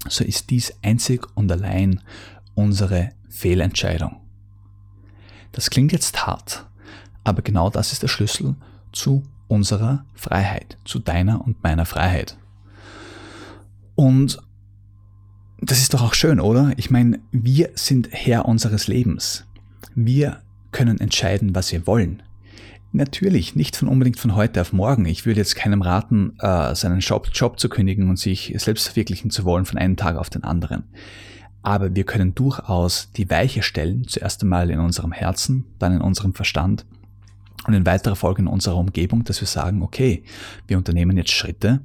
so 0.07 0.23
ist 0.23 0.49
dies 0.49 0.73
einzig 0.81 1.27
und 1.35 1.51
allein 1.51 2.01
unsere 2.55 3.09
Fehlentscheidung. 3.29 4.21
Das 5.51 5.69
klingt 5.69 5.91
jetzt 5.91 6.25
hart, 6.25 6.67
aber 7.23 7.41
genau 7.41 7.69
das 7.69 7.91
ist 7.91 8.01
der 8.01 8.07
Schlüssel 8.07 8.55
zu 8.91 9.23
unserer 9.47 10.05
Freiheit, 10.13 10.77
zu 10.85 10.99
deiner 10.99 11.45
und 11.45 11.61
meiner 11.61 11.85
Freiheit. 11.85 12.37
Und 13.95 14.41
das 15.61 15.77
ist 15.77 15.93
doch 15.93 16.01
auch 16.01 16.15
schön, 16.15 16.39
oder? 16.39 16.73
Ich 16.77 16.89
meine, 16.89 17.19
wir 17.31 17.69
sind 17.75 18.09
Herr 18.11 18.45
unseres 18.45 18.87
Lebens. 18.87 19.45
Wir 19.93 20.41
können 20.71 20.99
entscheiden, 20.99 21.53
was 21.53 21.71
wir 21.71 21.85
wollen. 21.85 22.23
Natürlich, 22.93 23.55
nicht 23.55 23.75
von 23.77 23.87
unbedingt 23.87 24.19
von 24.19 24.35
heute 24.35 24.59
auf 24.59 24.73
morgen. 24.73 25.05
Ich 25.05 25.25
würde 25.25 25.39
jetzt 25.39 25.55
keinem 25.55 25.81
raten, 25.81 26.33
äh, 26.39 26.75
seinen 26.75 26.99
Job, 26.99 27.29
Job 27.31 27.59
zu 27.59 27.69
kündigen 27.69 28.09
und 28.09 28.17
sich 28.17 28.53
selbst 28.57 28.87
verwirklichen 28.87 29.29
zu 29.29 29.45
wollen 29.45 29.65
von 29.65 29.77
einem 29.77 29.95
Tag 29.95 30.17
auf 30.17 30.29
den 30.29 30.43
anderen. 30.43 30.83
Aber 31.61 31.95
wir 31.95 32.05
können 32.05 32.33
durchaus 32.33 33.11
die 33.15 33.29
Weiche 33.29 33.61
stellen, 33.61 34.07
zuerst 34.07 34.41
einmal 34.41 34.71
in 34.71 34.79
unserem 34.79 35.11
Herzen, 35.11 35.65
dann 35.77 35.93
in 35.93 36.01
unserem 36.01 36.33
Verstand 36.33 36.85
und 37.67 37.75
in 37.75 37.85
weiterer 37.85 38.15
Folge 38.15 38.41
in 38.41 38.47
unserer 38.47 38.77
Umgebung, 38.77 39.23
dass 39.23 39.39
wir 39.39 39.47
sagen, 39.47 39.83
okay, 39.83 40.23
wir 40.67 40.77
unternehmen 40.77 41.15
jetzt 41.17 41.31
Schritte, 41.31 41.81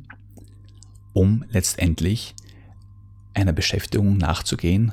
um 1.12 1.44
letztendlich 1.50 2.34
einer 3.36 3.52
Beschäftigung 3.52 4.16
nachzugehen, 4.16 4.92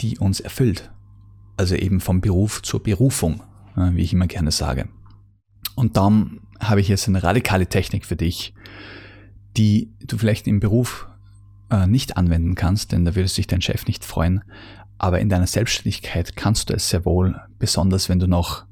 die 0.00 0.18
uns 0.18 0.40
erfüllt. 0.40 0.90
Also 1.56 1.74
eben 1.74 2.00
vom 2.00 2.20
Beruf 2.20 2.62
zur 2.62 2.82
Berufung, 2.82 3.42
wie 3.76 4.02
ich 4.02 4.12
immer 4.12 4.26
gerne 4.26 4.50
sage. 4.50 4.88
Und 5.74 5.96
dann 5.96 6.40
habe 6.60 6.80
ich 6.80 6.88
jetzt 6.88 7.08
eine 7.08 7.22
radikale 7.22 7.66
Technik 7.66 8.06
für 8.06 8.16
dich, 8.16 8.54
die 9.56 9.92
du 10.00 10.18
vielleicht 10.18 10.46
im 10.46 10.60
Beruf 10.60 11.08
äh, 11.70 11.86
nicht 11.86 12.16
anwenden 12.16 12.54
kannst, 12.54 12.92
denn 12.92 13.04
da 13.04 13.14
würde 13.14 13.28
sich 13.28 13.46
dein 13.46 13.62
Chef 13.62 13.86
nicht 13.86 14.04
freuen. 14.04 14.42
Aber 14.98 15.20
in 15.20 15.28
deiner 15.28 15.46
Selbstständigkeit 15.46 16.36
kannst 16.36 16.70
du 16.70 16.74
es 16.74 16.88
sehr 16.88 17.04
wohl, 17.04 17.40
besonders 17.58 18.08
wenn 18.08 18.18
du 18.18 18.26
noch 18.26 18.64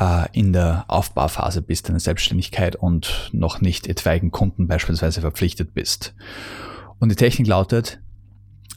äh, 0.00 0.26
in 0.32 0.52
der 0.52 0.84
Aufbauphase 0.88 1.62
bist, 1.62 1.88
deiner 1.88 2.00
Selbstständigkeit 2.00 2.76
und 2.76 3.30
noch 3.32 3.60
nicht 3.60 3.86
etwaigen 3.86 4.30
Kunden 4.30 4.68
beispielsweise 4.68 5.20
verpflichtet 5.20 5.74
bist. 5.74 6.14
Und 7.00 7.08
die 7.08 7.16
Technik 7.16 7.48
lautet, 7.48 7.98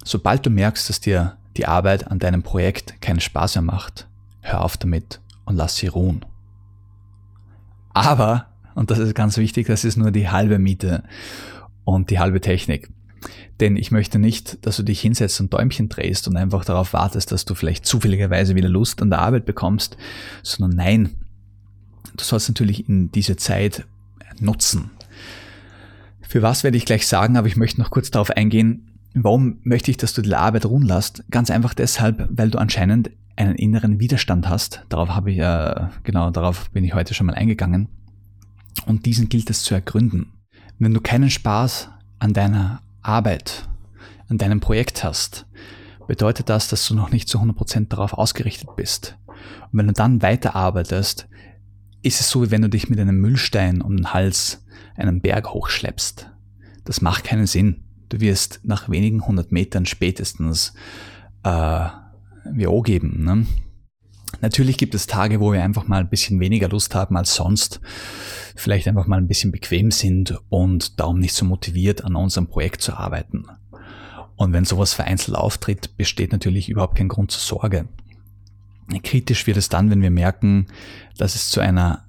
sobald 0.04 0.46
du 0.46 0.50
merkst, 0.50 0.90
dass 0.90 1.02
dir 1.02 1.38
die 1.58 1.68
Arbeit 1.68 2.08
an 2.08 2.20
deinem 2.20 2.42
Projekt 2.42 3.00
keinen 3.02 3.20
Spaß 3.20 3.56
mehr 3.56 3.62
macht, 3.62 4.08
hör 4.42 4.62
auf 4.62 4.78
damit 4.78 5.20
und 5.46 5.56
lass 5.56 5.76
sie 5.76 5.88
ruhen. 5.88 6.26
Aber, 7.94 8.48
und 8.74 8.90
das 8.90 8.98
ist 8.98 9.14
ganz 9.14 9.38
wichtig, 9.38 9.68
das 9.68 9.84
ist 9.84 9.98
nur 9.98 10.12
die 10.12 10.30
halbe 10.30 10.58
Miete 10.58 11.04
und 11.84 12.10
die 12.10 12.20
halbe 12.20 12.42
Technik. 12.42 12.90
Denn 13.60 13.78
ich 13.78 13.92
möchte 13.92 14.20
nicht, 14.20 14.66
dass 14.66 14.78
du 14.78 14.84
dich 14.84 15.00
hinsetzt 15.00 15.40
und 15.40 15.54
Däumchen 15.54 15.90
drehst 15.90 16.28
und 16.28 16.36
einfach 16.38 16.66
darauf 16.66 16.94
wartest, 16.94 17.32
dass 17.32 17.46
du 17.46 17.56
vielleicht 17.56 17.86
zufälligerweise 17.86 18.56
wieder 18.56 18.70
Lust 18.70 19.02
an 19.02 19.10
der 19.10 19.20
Arbeit 19.20 19.46
bekommst, 19.46 19.96
sondern 20.42 20.78
nein, 20.78 21.16
du 22.16 22.24
sollst 22.24 22.50
natürlich 22.50 22.90
in 22.90 23.12
diese 23.12 23.36
Zeit 23.36 23.86
nutzen. 24.40 24.90
Für 26.28 26.42
was 26.42 26.64
werde 26.64 26.78
ich 26.78 26.86
gleich 26.86 27.08
sagen, 27.08 27.38
aber 27.38 27.48
ich 27.48 27.58
möchte 27.58 27.80
noch 27.80 27.92
kurz 27.92 28.12
darauf 28.12 28.32
eingehen, 28.32 29.00
warum 29.14 29.60
möchte 29.64 29.92
ich, 29.92 29.98
dass 29.98 30.14
du 30.14 30.22
die 30.22 30.34
Arbeit 30.34 30.66
ruhen 30.66 30.84
lässt? 30.84 31.24
Ganz 31.30 31.52
einfach 31.52 31.74
deshalb, 31.74 32.28
weil 32.32 32.50
du 32.50 32.58
anscheinend 32.58 33.12
einen 33.36 33.56
inneren 33.56 34.00
Widerstand 34.00 34.48
hast. 34.48 34.86
Darauf 34.90 35.10
habe 35.10 35.32
ich 35.32 35.40
äh, 35.40 35.88
genau, 36.04 36.30
darauf 36.32 36.70
bin 36.72 36.84
ich 36.84 36.94
heute 36.94 37.14
schon 37.14 37.28
mal 37.28 37.36
eingegangen. 37.36 37.88
Und 38.86 39.06
diesen 39.06 39.30
gilt 39.30 39.50
es 39.50 39.64
zu 39.64 39.74
ergründen. 39.74 40.34
Wenn 40.80 40.94
du 40.94 41.02
keinen 41.02 41.30
Spaß 41.30 41.90
an 42.20 42.34
deiner 42.34 42.82
Arbeit, 43.02 43.68
an 44.30 44.38
deinem 44.38 44.60
Projekt 44.60 45.04
hast, 45.04 45.46
bedeutet 46.08 46.50
das, 46.50 46.68
dass 46.68 46.88
du 46.88 46.96
noch 46.96 47.12
nicht 47.12 47.30
zu 47.30 47.40
100% 47.40 47.88
darauf 47.88 48.14
ausgerichtet 48.14 48.76
bist. 48.76 49.18
Und 49.72 49.80
wenn 49.80 49.88
du 49.88 49.94
dann 49.94 50.22
weiterarbeitest, 50.22 51.28
ist 52.02 52.20
es 52.20 52.30
so, 52.30 52.44
wie 52.44 52.52
wenn 52.52 52.62
du 52.62 52.70
dich 52.70 52.90
mit 52.90 53.00
einem 53.00 53.20
Müllstein 53.20 53.82
um 53.82 53.96
den 53.96 54.14
Hals 54.14 54.63
einen 54.96 55.22
Berg 55.22 55.50
hochschleppst. 55.50 56.30
Das 56.86 57.02
macht 57.02 57.24
keinen 57.24 57.48
Sinn. 57.48 57.84
Du 58.10 58.20
wirst 58.20 58.60
nach 58.64 58.90
wenigen 58.90 59.26
hundert 59.26 59.52
Metern 59.52 59.86
spätestens 59.86 60.74
äh, 61.44 61.88
WO 62.46 62.82
geben. 62.82 63.24
Ne? 63.24 63.46
Natürlich 64.42 64.78
gibt 64.78 64.96
es 64.96 65.08
Tage, 65.08 65.40
wo 65.40 65.54
wir 65.54 65.64
einfach 65.64 65.88
mal 65.88 66.00
ein 66.00 66.10
bisschen 66.10 66.40
weniger 66.40 66.70
Lust 66.70 66.96
haben 66.96 67.16
als 67.16 67.36
sonst, 67.36 67.80
vielleicht 68.56 68.88
einfach 68.88 69.08
mal 69.08 69.18
ein 69.18 69.28
bisschen 69.28 69.52
bequem 69.52 69.92
sind 69.92 70.40
und 70.50 71.00
darum 71.00 71.20
nicht 71.20 71.34
so 71.34 71.46
motiviert 71.46 72.04
an 72.04 72.16
unserem 72.16 72.48
Projekt 72.48 72.82
zu 72.82 72.94
arbeiten. 72.94 73.46
Und 74.36 74.52
wenn 74.54 74.66
sowas 74.66 74.94
vereinzelt 74.94 75.38
auftritt, 75.38 75.96
besteht 75.98 76.32
natürlich 76.32 76.70
überhaupt 76.70 76.98
kein 76.98 77.08
Grund 77.08 77.32
zur 77.32 77.42
Sorge. 77.42 77.88
Kritisch 79.04 79.48
wird 79.48 79.58
es 79.58 79.70
dann, 79.70 79.90
wenn 79.90 80.02
wir 80.02 80.12
merken, 80.12 80.68
dass 81.18 81.36
es 81.36 81.50
zu 81.50 81.62
einer 81.62 82.06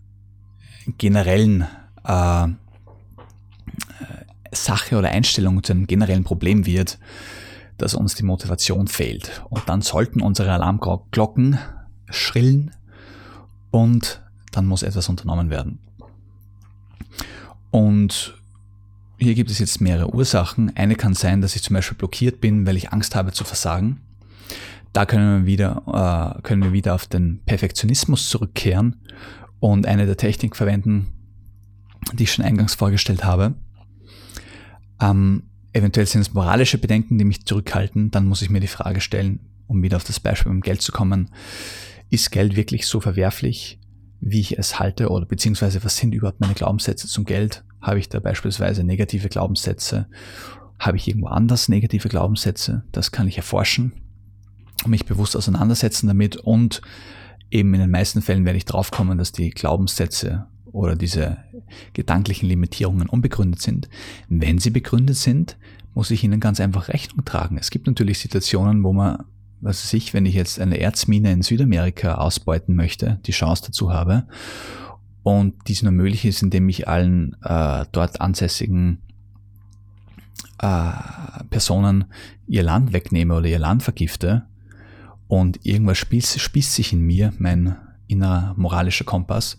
generellen 0.98 1.66
äh, 2.04 2.48
Sache 4.54 4.96
oder 4.96 5.10
Einstellung, 5.10 5.62
zu 5.62 5.72
einem 5.72 5.86
generellen 5.86 6.24
Problem 6.24 6.66
wird, 6.66 6.98
dass 7.78 7.94
uns 7.94 8.14
die 8.14 8.22
Motivation 8.22 8.88
fehlt. 8.88 9.42
Und 9.50 9.68
dann 9.68 9.82
sollten 9.82 10.20
unsere 10.20 10.52
Alarmglocken 10.52 11.58
schrillen 12.10 12.70
und 13.70 14.22
dann 14.52 14.66
muss 14.66 14.82
etwas 14.82 15.08
unternommen 15.08 15.50
werden. 15.50 15.78
Und 17.70 18.40
hier 19.18 19.34
gibt 19.34 19.50
es 19.50 19.58
jetzt 19.58 19.80
mehrere 19.80 20.14
Ursachen. 20.14 20.76
Eine 20.76 20.94
kann 20.94 21.14
sein, 21.14 21.40
dass 21.40 21.56
ich 21.56 21.62
zum 21.62 21.74
Beispiel 21.74 21.98
blockiert 21.98 22.40
bin, 22.40 22.66
weil 22.66 22.76
ich 22.76 22.92
Angst 22.92 23.16
habe 23.16 23.32
zu 23.32 23.44
versagen. 23.44 24.00
Da 24.92 25.06
können 25.06 25.40
wir 25.40 25.46
wieder, 25.46 26.36
äh, 26.38 26.42
können 26.42 26.62
wir 26.62 26.72
wieder 26.72 26.94
auf 26.94 27.06
den 27.06 27.40
Perfektionismus 27.46 28.28
zurückkehren 28.28 28.96
und 29.58 29.86
eine 29.86 30.06
der 30.06 30.16
Techniken 30.16 30.54
verwenden, 30.54 31.08
die 32.12 32.24
ich 32.24 32.32
schon 32.32 32.44
eingangs 32.44 32.76
vorgestellt 32.76 33.24
habe. 33.24 33.54
Ähm, 35.10 35.42
Eventuell 35.74 36.06
sind 36.06 36.20
es 36.20 36.32
moralische 36.32 36.78
Bedenken, 36.78 37.18
die 37.18 37.24
mich 37.24 37.44
zurückhalten. 37.44 38.12
Dann 38.12 38.26
muss 38.26 38.42
ich 38.42 38.48
mir 38.48 38.60
die 38.60 38.68
Frage 38.68 39.00
stellen, 39.00 39.40
um 39.66 39.82
wieder 39.82 39.96
auf 39.96 40.04
das 40.04 40.20
Beispiel 40.20 40.52
mit 40.52 40.62
dem 40.62 40.64
Geld 40.64 40.82
zu 40.82 40.92
kommen, 40.92 41.30
ist 42.10 42.30
Geld 42.30 42.54
wirklich 42.54 42.86
so 42.86 43.00
verwerflich, 43.00 43.80
wie 44.20 44.38
ich 44.38 44.56
es 44.56 44.78
halte? 44.78 45.08
Oder 45.08 45.26
beziehungsweise 45.26 45.82
was 45.82 45.96
sind 45.96 46.14
überhaupt 46.14 46.40
meine 46.40 46.54
Glaubenssätze 46.54 47.08
zum 47.08 47.24
Geld? 47.24 47.64
Habe 47.80 47.98
ich 47.98 48.08
da 48.08 48.20
beispielsweise 48.20 48.84
negative 48.84 49.28
Glaubenssätze? 49.28 50.06
Habe 50.78 50.96
ich 50.96 51.08
irgendwo 51.08 51.26
anders 51.26 51.68
negative 51.68 52.08
Glaubenssätze? 52.08 52.84
Das 52.92 53.10
kann 53.10 53.26
ich 53.26 53.36
erforschen 53.36 53.94
und 54.84 54.92
mich 54.92 55.06
bewusst 55.06 55.36
auseinandersetzen 55.36 56.06
damit 56.06 56.36
und 56.36 56.82
eben 57.50 57.74
in 57.74 57.80
den 57.80 57.90
meisten 57.90 58.22
Fällen 58.22 58.44
werde 58.44 58.58
ich 58.58 58.64
draufkommen, 58.64 59.18
dass 59.18 59.32
die 59.32 59.50
Glaubenssätze 59.50 60.46
oder 60.74 60.96
diese 60.96 61.38
gedanklichen 61.92 62.48
Limitierungen 62.48 63.08
unbegründet 63.08 63.62
sind. 63.62 63.88
Wenn 64.28 64.58
sie 64.58 64.70
begründet 64.70 65.16
sind, 65.16 65.56
muss 65.94 66.10
ich 66.10 66.24
ihnen 66.24 66.40
ganz 66.40 66.60
einfach 66.60 66.88
Rechnung 66.88 67.24
tragen. 67.24 67.56
Es 67.56 67.70
gibt 67.70 67.86
natürlich 67.86 68.18
Situationen, 68.18 68.82
wo 68.82 68.92
man, 68.92 69.24
was 69.60 69.84
weiß 69.84 69.94
ich, 69.94 70.12
wenn 70.12 70.26
ich 70.26 70.34
jetzt 70.34 70.60
eine 70.60 70.80
Erzmine 70.80 71.32
in 71.32 71.42
Südamerika 71.42 72.16
ausbeuten 72.16 72.74
möchte, 72.74 73.20
die 73.24 73.32
Chance 73.32 73.64
dazu 73.66 73.92
habe 73.92 74.26
und 75.22 75.54
dies 75.68 75.82
nur 75.82 75.92
möglich 75.92 76.24
ist, 76.24 76.42
indem 76.42 76.68
ich 76.68 76.88
allen 76.88 77.36
äh, 77.44 77.84
dort 77.92 78.20
ansässigen 78.20 78.98
äh, 80.58 80.90
Personen 81.50 82.06
ihr 82.48 82.64
Land 82.64 82.92
wegnehme 82.92 83.34
oder 83.34 83.46
ihr 83.46 83.60
Land 83.60 83.84
vergifte 83.84 84.42
und 85.28 85.64
irgendwas 85.64 85.98
spießt, 85.98 86.40
spießt 86.40 86.74
sich 86.74 86.92
in 86.92 87.00
mir, 87.00 87.32
mein 87.38 87.76
innerer 88.08 88.54
moralischer 88.56 89.04
Kompass, 89.04 89.56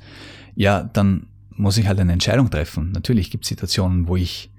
ja, 0.56 0.84
dann 0.84 1.28
muss 1.50 1.78
ich 1.78 1.88
halt 1.88 2.00
eine 2.00 2.14
Entscheidung 2.14 2.50
treffen. 2.50 2.92
Natürlich 2.92 3.32
gibt 3.32 3.46
es 3.46 3.50
Situationen, 3.50 4.08
wo 4.08 4.16
ich 4.16 4.52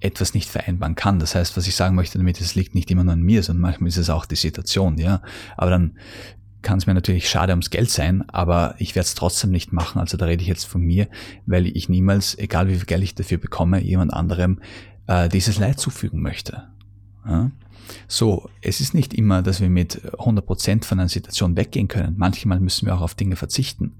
etwas 0.00 0.34
nicht 0.34 0.50
vereinbaren 0.50 0.96
kann. 0.96 1.18
Das 1.18 1.34
heißt, 1.34 1.56
was 1.56 1.66
ich 1.66 1.74
sagen 1.74 1.94
möchte 1.94 2.18
damit, 2.18 2.40
es 2.40 2.54
liegt 2.54 2.74
nicht 2.74 2.90
immer 2.90 3.04
nur 3.04 3.14
an 3.14 3.22
mir, 3.22 3.42
sondern 3.42 3.62
manchmal 3.62 3.88
ist 3.88 3.96
es 3.96 4.10
auch 4.10 4.26
die 4.26 4.36
Situation, 4.36 4.98
ja. 4.98 5.22
Aber 5.56 5.70
dann 5.70 5.96
kann 6.60 6.78
es 6.78 6.86
mir 6.86 6.94
natürlich 6.94 7.28
schade 7.28 7.52
ums 7.52 7.70
Geld 7.70 7.90
sein, 7.90 8.28
aber 8.28 8.74
ich 8.78 8.94
werde 8.94 9.06
es 9.06 9.14
trotzdem 9.14 9.50
nicht 9.50 9.72
machen. 9.72 10.00
Also 10.00 10.16
da 10.16 10.26
rede 10.26 10.42
ich 10.42 10.48
jetzt 10.48 10.64
von 10.64 10.82
mir, 10.82 11.08
weil 11.46 11.66
ich 11.66 11.88
niemals, 11.88 12.36
egal 12.38 12.68
wie 12.68 12.76
viel 12.76 12.86
Geld 12.86 13.02
ich 13.02 13.14
dafür 13.14 13.38
bekomme, 13.38 13.82
jemand 13.82 14.12
anderem 14.12 14.60
äh, 15.06 15.28
dieses 15.28 15.58
Leid 15.58 15.78
zufügen 15.78 16.20
möchte. 16.20 16.64
Ja? 17.26 17.50
So, 18.08 18.48
es 18.60 18.80
ist 18.80 18.94
nicht 18.94 19.14
immer, 19.14 19.42
dass 19.42 19.60
wir 19.60 19.70
mit 19.70 20.00
100% 20.14 20.84
von 20.84 21.00
einer 21.00 21.08
Situation 21.08 21.56
weggehen 21.56 21.88
können. 21.88 22.14
Manchmal 22.16 22.60
müssen 22.60 22.86
wir 22.86 22.94
auch 22.94 23.00
auf 23.00 23.14
Dinge 23.14 23.36
verzichten. 23.36 23.96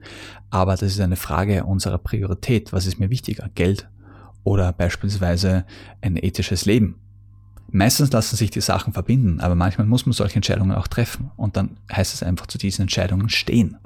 Aber 0.51 0.73
das 0.73 0.93
ist 0.93 1.01
eine 1.01 1.17
Frage 1.17 1.65
unserer 1.65 1.99
Priorität. 1.99 2.73
Was 2.73 2.87
ist 2.87 2.99
mir 2.99 3.11
wichtiger? 3.11 3.51
Geld 3.55 3.89
oder 4.43 4.73
beispielsweise 4.73 5.65
ein 6.01 6.17
ethisches 6.17 6.65
Leben? 6.65 6.97
Meistens 7.71 8.13
lassen 8.13 8.37
sich 8.37 8.51
die 8.51 8.61
Sachen 8.61 8.93
verbinden, 8.93 9.41
aber 9.41 9.55
manchmal 9.55 9.87
muss 9.87 10.07
man 10.07 10.13
solche 10.13 10.37
Entscheidungen 10.37 10.77
auch 10.77 10.87
treffen. 10.87 11.31
Und 11.37 11.57
dann 11.57 11.79
heißt 11.93 12.15
es 12.15 12.23
einfach 12.23 12.47
zu 12.47 12.59
diesen 12.59 12.83
Entscheidungen 12.83 13.29
stehen. 13.29 13.79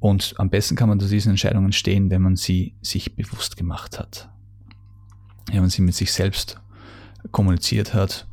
Und 0.00 0.34
am 0.38 0.50
besten 0.50 0.76
kann 0.76 0.88
man 0.88 1.00
zu 1.00 1.08
diesen 1.08 1.30
Entscheidungen 1.30 1.72
stehen, 1.72 2.10
wenn 2.10 2.22
man 2.22 2.36
sie 2.36 2.74
sich 2.80 3.16
bewusst 3.16 3.56
gemacht 3.56 3.98
hat. 3.98 4.28
Wenn 5.50 5.60
man 5.60 5.70
sie 5.70 5.82
mit 5.82 5.94
sich 5.94 6.12
selbst 6.12 6.60
kommuniziert 7.32 7.94
hat. 7.94 8.26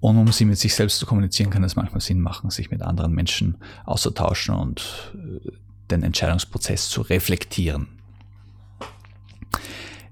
Und 0.00 0.18
um 0.18 0.30
sie 0.30 0.44
mit 0.44 0.58
sich 0.58 0.74
selbst 0.74 0.98
zu 0.98 1.06
kommunizieren, 1.06 1.50
kann 1.50 1.64
es 1.64 1.76
manchmal 1.76 2.00
Sinn 2.00 2.20
machen, 2.20 2.50
sich 2.50 2.70
mit 2.70 2.82
anderen 2.82 3.12
Menschen 3.12 3.56
auszutauschen 3.84 4.54
und 4.54 5.14
äh, 5.14 5.50
den 5.90 6.02
Entscheidungsprozess 6.02 6.88
zu 6.88 7.02
reflektieren. 7.02 7.88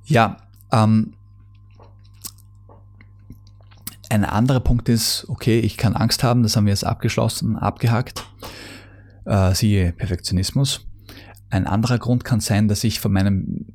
Ja, 0.05 0.39
ähm, 0.73 1.15
ein 4.11 4.25
anderer 4.25 4.61
Punkt 4.61 4.89
ist, 4.89 5.27
okay, 5.29 5.59
ich 5.61 5.77
kann 5.77 5.95
Angst 5.95 6.23
haben, 6.23 6.43
das 6.43 6.57
haben 6.57 6.67
wir 6.67 6.73
jetzt 6.73 6.85
abgeschlossen, 6.85 7.57
abgehakt. 7.57 8.25
Äh, 9.25 9.55
siehe 9.55 9.93
Perfektionismus. 9.93 10.87
Ein 11.51 11.67
anderer 11.67 11.99
Grund 11.99 12.25
kann 12.25 12.41
sein, 12.41 12.69
dass 12.69 12.85
ich 12.85 13.01
von 13.01 13.13
meinem 13.13 13.67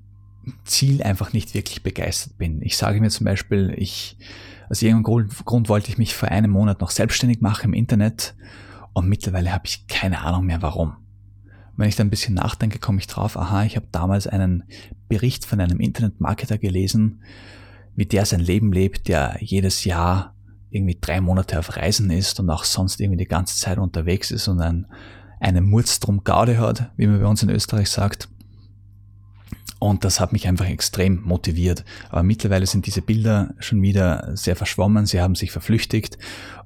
Ziel 0.65 1.03
einfach 1.03 1.33
nicht 1.33 1.53
wirklich 1.53 1.83
begeistert 1.83 2.37
bin. 2.37 2.61
Ich 2.61 2.77
sage 2.77 3.01
mir 3.01 3.09
zum 3.09 3.25
Beispiel, 3.25 3.73
ich, 3.77 4.17
aus 4.69 4.81
irgendeinem 4.81 5.31
Grund, 5.45 5.69
wollte 5.69 5.89
ich 5.89 5.97
mich 5.97 6.15
vor 6.15 6.29
einem 6.29 6.51
Monat 6.51 6.81
noch 6.81 6.91
selbstständig 6.91 7.41
machen 7.41 7.65
im 7.65 7.73
Internet 7.73 8.35
und 8.93 9.09
mittlerweile 9.09 9.51
habe 9.51 9.65
ich 9.65 9.87
keine 9.87 10.21
Ahnung 10.21 10.45
mehr 10.45 10.61
warum. 10.61 10.95
Wenn 11.75 11.89
ich 11.89 11.95
da 11.95 12.03
ein 12.03 12.09
bisschen 12.09 12.35
nachdenke, 12.35 12.77
komme 12.77 12.99
ich 12.99 13.07
drauf, 13.07 13.37
aha, 13.37 13.63
ich 13.63 13.75
habe 13.75 13.87
damals 13.91 14.27
einen 14.27 14.63
Bericht 15.07 15.45
von 15.45 15.59
einem 15.59 15.79
Internetmarketer 15.79 16.57
gelesen, 16.57 17.23
wie 17.95 18.05
der 18.05 18.25
sein 18.25 18.41
Leben 18.41 18.71
lebt, 18.71 19.07
der 19.07 19.37
jedes 19.39 19.85
Jahr 19.85 20.35
irgendwie 20.69 20.97
drei 20.99 21.19
Monate 21.19 21.57
auf 21.57 21.75
Reisen 21.75 22.11
ist 22.11 22.39
und 22.39 22.49
auch 22.49 22.63
sonst 22.63 22.99
irgendwie 22.99 23.17
die 23.17 23.27
ganze 23.27 23.57
Zeit 23.57 23.77
unterwegs 23.77 24.29
ist 24.29 24.47
und 24.47 24.61
ein, 24.61 24.87
eine 25.39 25.61
Murz 25.61 25.99
drum 25.99 26.23
Gaude 26.23 26.59
hat, 26.59 26.91
wie 26.95 27.07
man 27.07 27.19
bei 27.19 27.27
uns 27.27 27.41
in 27.41 27.49
Österreich 27.49 27.89
sagt. 27.89 28.29
Und 29.79 30.03
das 30.03 30.19
hat 30.19 30.33
mich 30.33 30.47
einfach 30.47 30.67
extrem 30.67 31.21
motiviert. 31.23 31.85
Aber 32.09 32.21
mittlerweile 32.21 32.67
sind 32.67 32.85
diese 32.85 33.01
Bilder 33.01 33.55
schon 33.59 33.81
wieder 33.81 34.35
sehr 34.35 34.57
verschwommen, 34.57 35.05
sie 35.05 35.21
haben 35.21 35.35
sich 35.35 35.51
verflüchtigt 35.51 36.17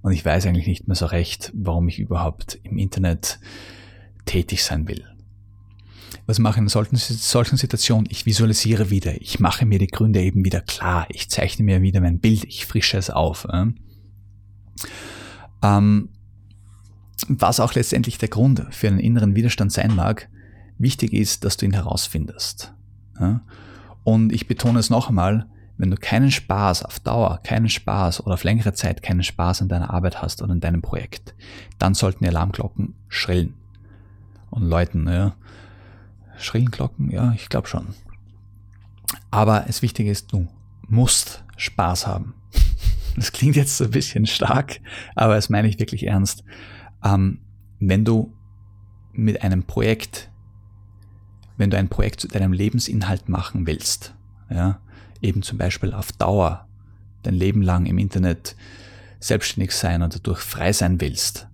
und 0.02 0.12
ich 0.12 0.26
weiß 0.26 0.48
eigentlich 0.48 0.68
nicht 0.68 0.88
mehr 0.88 0.96
so 0.96 1.06
recht, 1.06 1.52
warum 1.56 1.88
ich 1.88 2.00
überhaupt 2.00 2.60
im 2.64 2.80
Internet 2.80 3.40
tätig 4.26 4.64
sein 4.64 4.88
will. 4.88 5.06
Was 6.26 6.40
mache 6.40 6.56
ich 6.56 6.64
in 6.64 6.70
solchen, 6.70 6.96
solchen 6.96 7.58
Situationen? 7.58 8.08
Ich 8.10 8.26
visualisiere 8.26 8.90
wieder. 8.90 9.22
Ich 9.22 9.40
mache 9.40 9.66
mir 9.66 9.78
die 9.78 9.88
Gründe 9.88 10.22
eben 10.22 10.46
wieder 10.46 10.62
klar. 10.62 11.06
Ich 11.10 11.30
zeichne 11.30 11.66
mir 11.66 11.82
wieder 11.82 12.02
mein 12.02 12.20
Bild. 12.20 12.46
Ich 12.46 12.66
frische 12.66 12.98
es 12.98 13.10
auf. 13.10 13.46
Ähm, 15.62 16.10
was 17.28 17.60
auch 17.60 17.74
letztendlich 17.74 18.18
der 18.18 18.30
Grund 18.30 18.66
für 18.72 18.88
einen 18.88 19.00
inneren 19.00 19.36
Widerstand 19.36 19.72
sein 19.72 19.96
mag, 19.96 20.30
wichtig 20.78 21.14
ist, 21.14 21.44
dass 21.44 21.58
du 21.58 21.66
ihn 21.66 21.74
herausfindest. 21.74 22.74
Und 24.04 24.34
ich 24.34 24.48
betone 24.48 24.80
es 24.80 24.90
noch 24.90 25.10
einmal, 25.10 25.48
wenn 25.78 25.90
du 25.90 25.98
keinen 25.98 26.32
Spaß 26.32 26.84
auf 26.84 27.00
Dauer, 27.00 27.40
keinen 27.44 27.70
Spaß 27.70 28.22
oder 28.26 28.36
auf 28.36 28.44
längere 28.44 28.74
Zeit 28.74 29.02
keinen 29.02 29.24
Spaß 29.24 29.62
an 29.62 29.70
deiner 29.70 29.90
Arbeit 29.90 30.22
hast 30.22 30.42
oder 30.42 30.54
in 30.54 30.60
deinem 30.60 30.82
Projekt, 30.82 31.34
dann 31.80 31.94
sollten 31.94 32.24
die 32.24 32.30
Alarmglocken 32.30 32.94
schrillen 33.08 33.56
und 34.50 34.64
läuten. 34.64 35.08
Ja. 35.08 35.36
Schrillen 36.38 36.72
Glocken? 36.72 37.10
Ja, 37.10 37.34
ich 37.34 37.50
glaube 37.50 37.68
schon. 37.68 37.88
Aber 39.32 39.62
das 39.66 39.82
Wichtige 39.82 40.12
ist, 40.12 40.32
du 40.32 40.48
musst 40.88 41.44
Spaß 41.58 42.08
haben. 42.08 42.36
Das 43.16 43.32
klingt 43.32 43.56
jetzt 43.56 43.78
so 43.78 43.84
ein 43.84 43.92
bisschen 43.92 44.26
stark, 44.26 44.80
aber 45.14 45.36
das 45.36 45.48
meine 45.48 45.68
ich 45.68 45.78
wirklich 45.78 46.08
ernst. 46.08 46.44
Ähm, 47.04 47.42
wenn 47.80 48.04
du 48.04 48.34
mit 49.12 49.44
einem 49.44 49.62
Projekt, 49.62 50.32
wenn 51.58 51.70
du 51.70 51.78
ein 51.78 51.90
Projekt 51.90 52.20
zu 52.22 52.28
deinem 52.28 52.54
Lebensinhalt 52.54 53.30
machen 53.30 53.68
willst, 53.68 54.14
ja, 54.50 54.80
eben 55.22 55.42
zum 55.42 55.58
Beispiel 55.58 55.94
auf 55.94 56.12
Dauer 56.12 56.68
dein 57.24 57.36
Leben 57.36 57.62
lang 57.62 57.86
im 57.86 57.98
Internet 57.98 58.56
selbstständig 59.20 59.72
sein 59.72 60.02
und 60.02 60.14
dadurch 60.14 60.40
frei 60.40 60.74
sein 60.74 61.00
willst, 61.00 61.48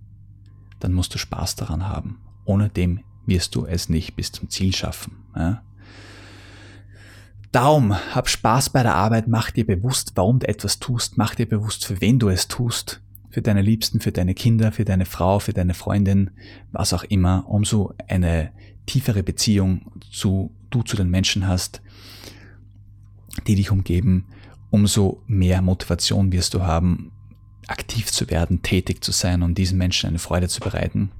dann 0.80 0.92
musst 0.92 1.14
du 1.14 1.18
Spaß 1.18 1.54
daran 1.56 1.88
haben. 1.88 2.18
Ohne 2.44 2.68
dem 2.68 3.00
wirst 3.26 3.54
du 3.54 3.64
es 3.66 3.88
nicht 3.88 4.16
bis 4.16 4.32
zum 4.32 4.50
Ziel 4.50 4.74
schaffen. 4.74 5.24
Ja? 5.36 5.62
Darum, 7.52 7.94
hab 8.14 8.28
Spaß 8.28 8.70
bei 8.70 8.82
der 8.82 8.94
Arbeit, 8.94 9.28
mach 9.28 9.50
dir 9.50 9.66
bewusst, 9.66 10.12
warum 10.14 10.38
du 10.40 10.48
etwas 10.48 10.78
tust, 10.78 11.18
mach 11.18 11.34
dir 11.34 11.48
bewusst, 11.48 11.84
für 11.84 12.00
wen 12.00 12.18
du 12.18 12.28
es 12.28 12.48
tust, 12.48 13.00
für 13.30 13.42
deine 13.42 13.62
Liebsten, 13.62 14.00
für 14.00 14.12
deine 14.12 14.34
Kinder, 14.34 14.72
für 14.72 14.84
deine 14.84 15.06
Frau, 15.06 15.38
für 15.38 15.52
deine 15.52 15.74
Freundin, 15.74 16.30
was 16.72 16.92
auch 16.92 17.04
immer, 17.04 17.48
umso 17.48 17.94
eine 18.08 18.52
tiefere 18.86 19.22
Beziehung 19.22 19.92
zu, 20.10 20.50
du 20.70 20.82
zu 20.82 20.96
den 20.96 21.10
Menschen 21.10 21.46
hast, 21.46 21.80
die 23.46 23.54
dich 23.54 23.70
umgeben, 23.70 24.26
umso 24.70 25.22
mehr 25.26 25.62
Motivation 25.62 26.32
wirst 26.32 26.54
du 26.54 26.62
haben, 26.62 27.12
aktiv 27.68 28.10
zu 28.10 28.28
werden, 28.30 28.62
tätig 28.62 29.04
zu 29.04 29.12
sein 29.12 29.42
und 29.42 29.56
diesen 29.56 29.78
Menschen 29.78 30.08
eine 30.08 30.18
Freude 30.18 30.48
zu 30.48 30.60
bereiten. 30.60 31.10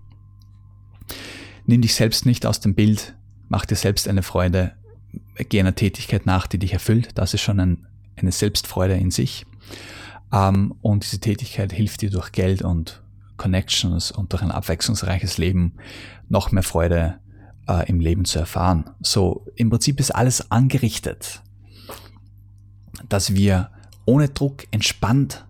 Nimm 1.67 1.83
dich 1.83 1.95
selbst 1.95 2.27
nicht 2.27 2.45
aus 2.47 2.59
dem 2.59 2.75
Bild, 2.75 3.15
mach 3.49 3.65
dir 3.67 3.77
selbst 3.77 4.09
eine 4.09 4.25
Freude, 4.25 4.73
geh 5.49 5.61
einer 5.61 5.75
Tätigkeit 5.77 6.27
nach, 6.27 6.49
die 6.49 6.59
dich 6.59 6.73
erfüllt. 6.73 7.11
Das 7.15 7.35
ist 7.35 7.43
schon 7.43 7.61
ein, 7.61 7.87
eine 8.17 8.33
Selbstfreude 8.33 8.95
in 8.95 9.13
sich. 9.13 9.47
Ähm, 10.33 10.75
und 10.83 11.05
diese 11.05 11.21
Tätigkeit 11.21 11.73
hilft 11.73 12.03
dir 12.03 12.11
durch 12.11 12.33
Geld 12.33 12.63
und 12.63 13.03
Connections 13.37 14.13
und 14.13 14.33
durch 14.33 14.43
ein 14.43 14.51
abwechslungsreiches 14.51 15.39
Leben 15.39 15.75
noch 16.29 16.53
mehr 16.53 16.63
Freude 16.63 17.19
äh, 17.67 17.89
im 17.89 18.01
Leben 18.01 18.25
zu 18.25 18.39
erfahren. 18.39 18.91
So, 19.01 19.47
im 19.57 19.71
Prinzip 19.71 19.99
ist 19.99 20.11
alles 20.11 20.51
angerichtet, 20.51 21.43
dass 23.09 23.35
wir 23.35 23.71
ohne 24.05 24.29
Druck 24.29 24.67
entspannt, 24.71 25.47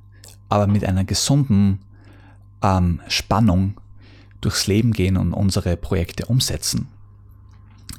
aber 0.48 0.66
mit 0.66 0.84
einer 0.84 1.04
gesunden 1.04 1.80
ähm, 2.62 3.00
Spannung 3.08 3.80
durchs 4.40 4.66
Leben 4.66 4.92
gehen 4.92 5.16
und 5.16 5.32
unsere 5.32 5.76
Projekte 5.76 6.26
umsetzen. 6.26 6.88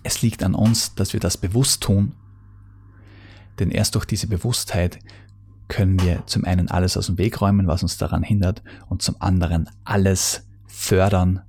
Es 0.04 0.22
liegt 0.22 0.44
an 0.44 0.56
uns, 0.56 0.96
dass 0.96 1.13
wir 1.13 1.20
das 1.20 1.38
bewusst 1.38 1.84
tun, 1.84 2.13
denn 3.60 3.70
erst 3.70 3.96
durch 3.96 4.06
diese 4.06 4.28
Bewusstheit 4.28 5.00
können 5.71 6.01
wir 6.01 6.27
zum 6.27 6.43
einen 6.43 6.69
alles 6.69 6.97
aus 6.97 7.05
dem 7.05 7.17
Weg 7.17 7.39
räumen, 7.39 7.65
was 7.65 7.81
uns 7.81 7.97
daran 7.97 8.23
hindert, 8.23 8.62
und 8.89 9.01
zum 9.01 9.15
anderen 9.19 9.69
alles 9.86 10.45
fördern 10.67 11.43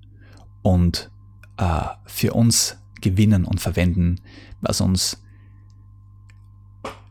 und 0.62 1.11
äh, 1.56 1.87
für 2.06 2.32
uns 2.32 2.78
gewinnen 3.00 3.44
und 3.44 3.61
verwenden, 3.61 4.20
was 4.61 4.80
uns 4.80 5.20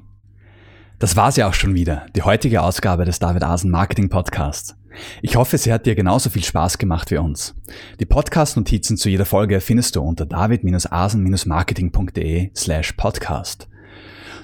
Das 0.99 1.17
war's 1.17 1.37
ja 1.37 1.49
auch 1.49 1.55
schon 1.55 1.75
wieder, 1.75 2.07
die 2.15 2.23
heutige 2.23 2.63
Ausgabe 2.63 3.05
des 3.05 3.19
David 3.19 3.43
Asen 3.43 3.71
Marketing 3.71 4.09
Podcasts. 4.09 4.77
Ich 5.21 5.37
hoffe, 5.37 5.59
sie 5.59 5.71
hat 5.73 5.87
dir 5.87 5.95
genauso 5.95 6.31
viel 6.31 6.45
Spaß 6.45 6.79
gemacht 6.79 7.11
wie 7.11 7.17
uns. 7.17 7.55
Die 7.99 8.07
Podcast-Notizen 8.07 8.97
zu 8.97 9.09
jeder 9.09 9.25
Folge 9.25 9.61
findest 9.61 9.97
du 9.97 10.03
unter 10.03 10.27
david-asen-marketing.de 10.27 12.51
slash 12.55 12.93
podcast. 12.93 13.69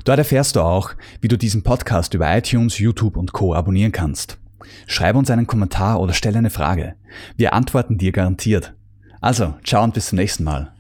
Dort 0.05 0.19
erfährst 0.19 0.57
du 0.57 0.63
auch, 0.63 0.91
wie 1.21 1.29
du 1.29 1.37
diesen 1.37 1.63
Podcast 1.63 2.15
über 2.15 2.37
iTunes, 2.37 2.79
YouTube 2.79 3.17
und 3.17 3.33
Co. 3.33 3.55
abonnieren 3.55 3.93
kannst. 3.93 4.39
Schreib 4.87 5.17
uns 5.17 5.31
einen 5.31 5.47
Kommentar 5.47 6.01
oder 6.01 6.13
stell 6.13 6.37
eine 6.37 6.51
Frage. 6.51 6.95
Wir 7.37 7.53
antworten 7.53 7.99
dir 7.99 8.13
garantiert. 8.13 8.75
Also, 9.21 9.55
ciao 9.65 9.83
und 9.83 9.95
bis 9.95 10.07
zum 10.07 10.17
nächsten 10.17 10.45
Mal. 10.45 10.73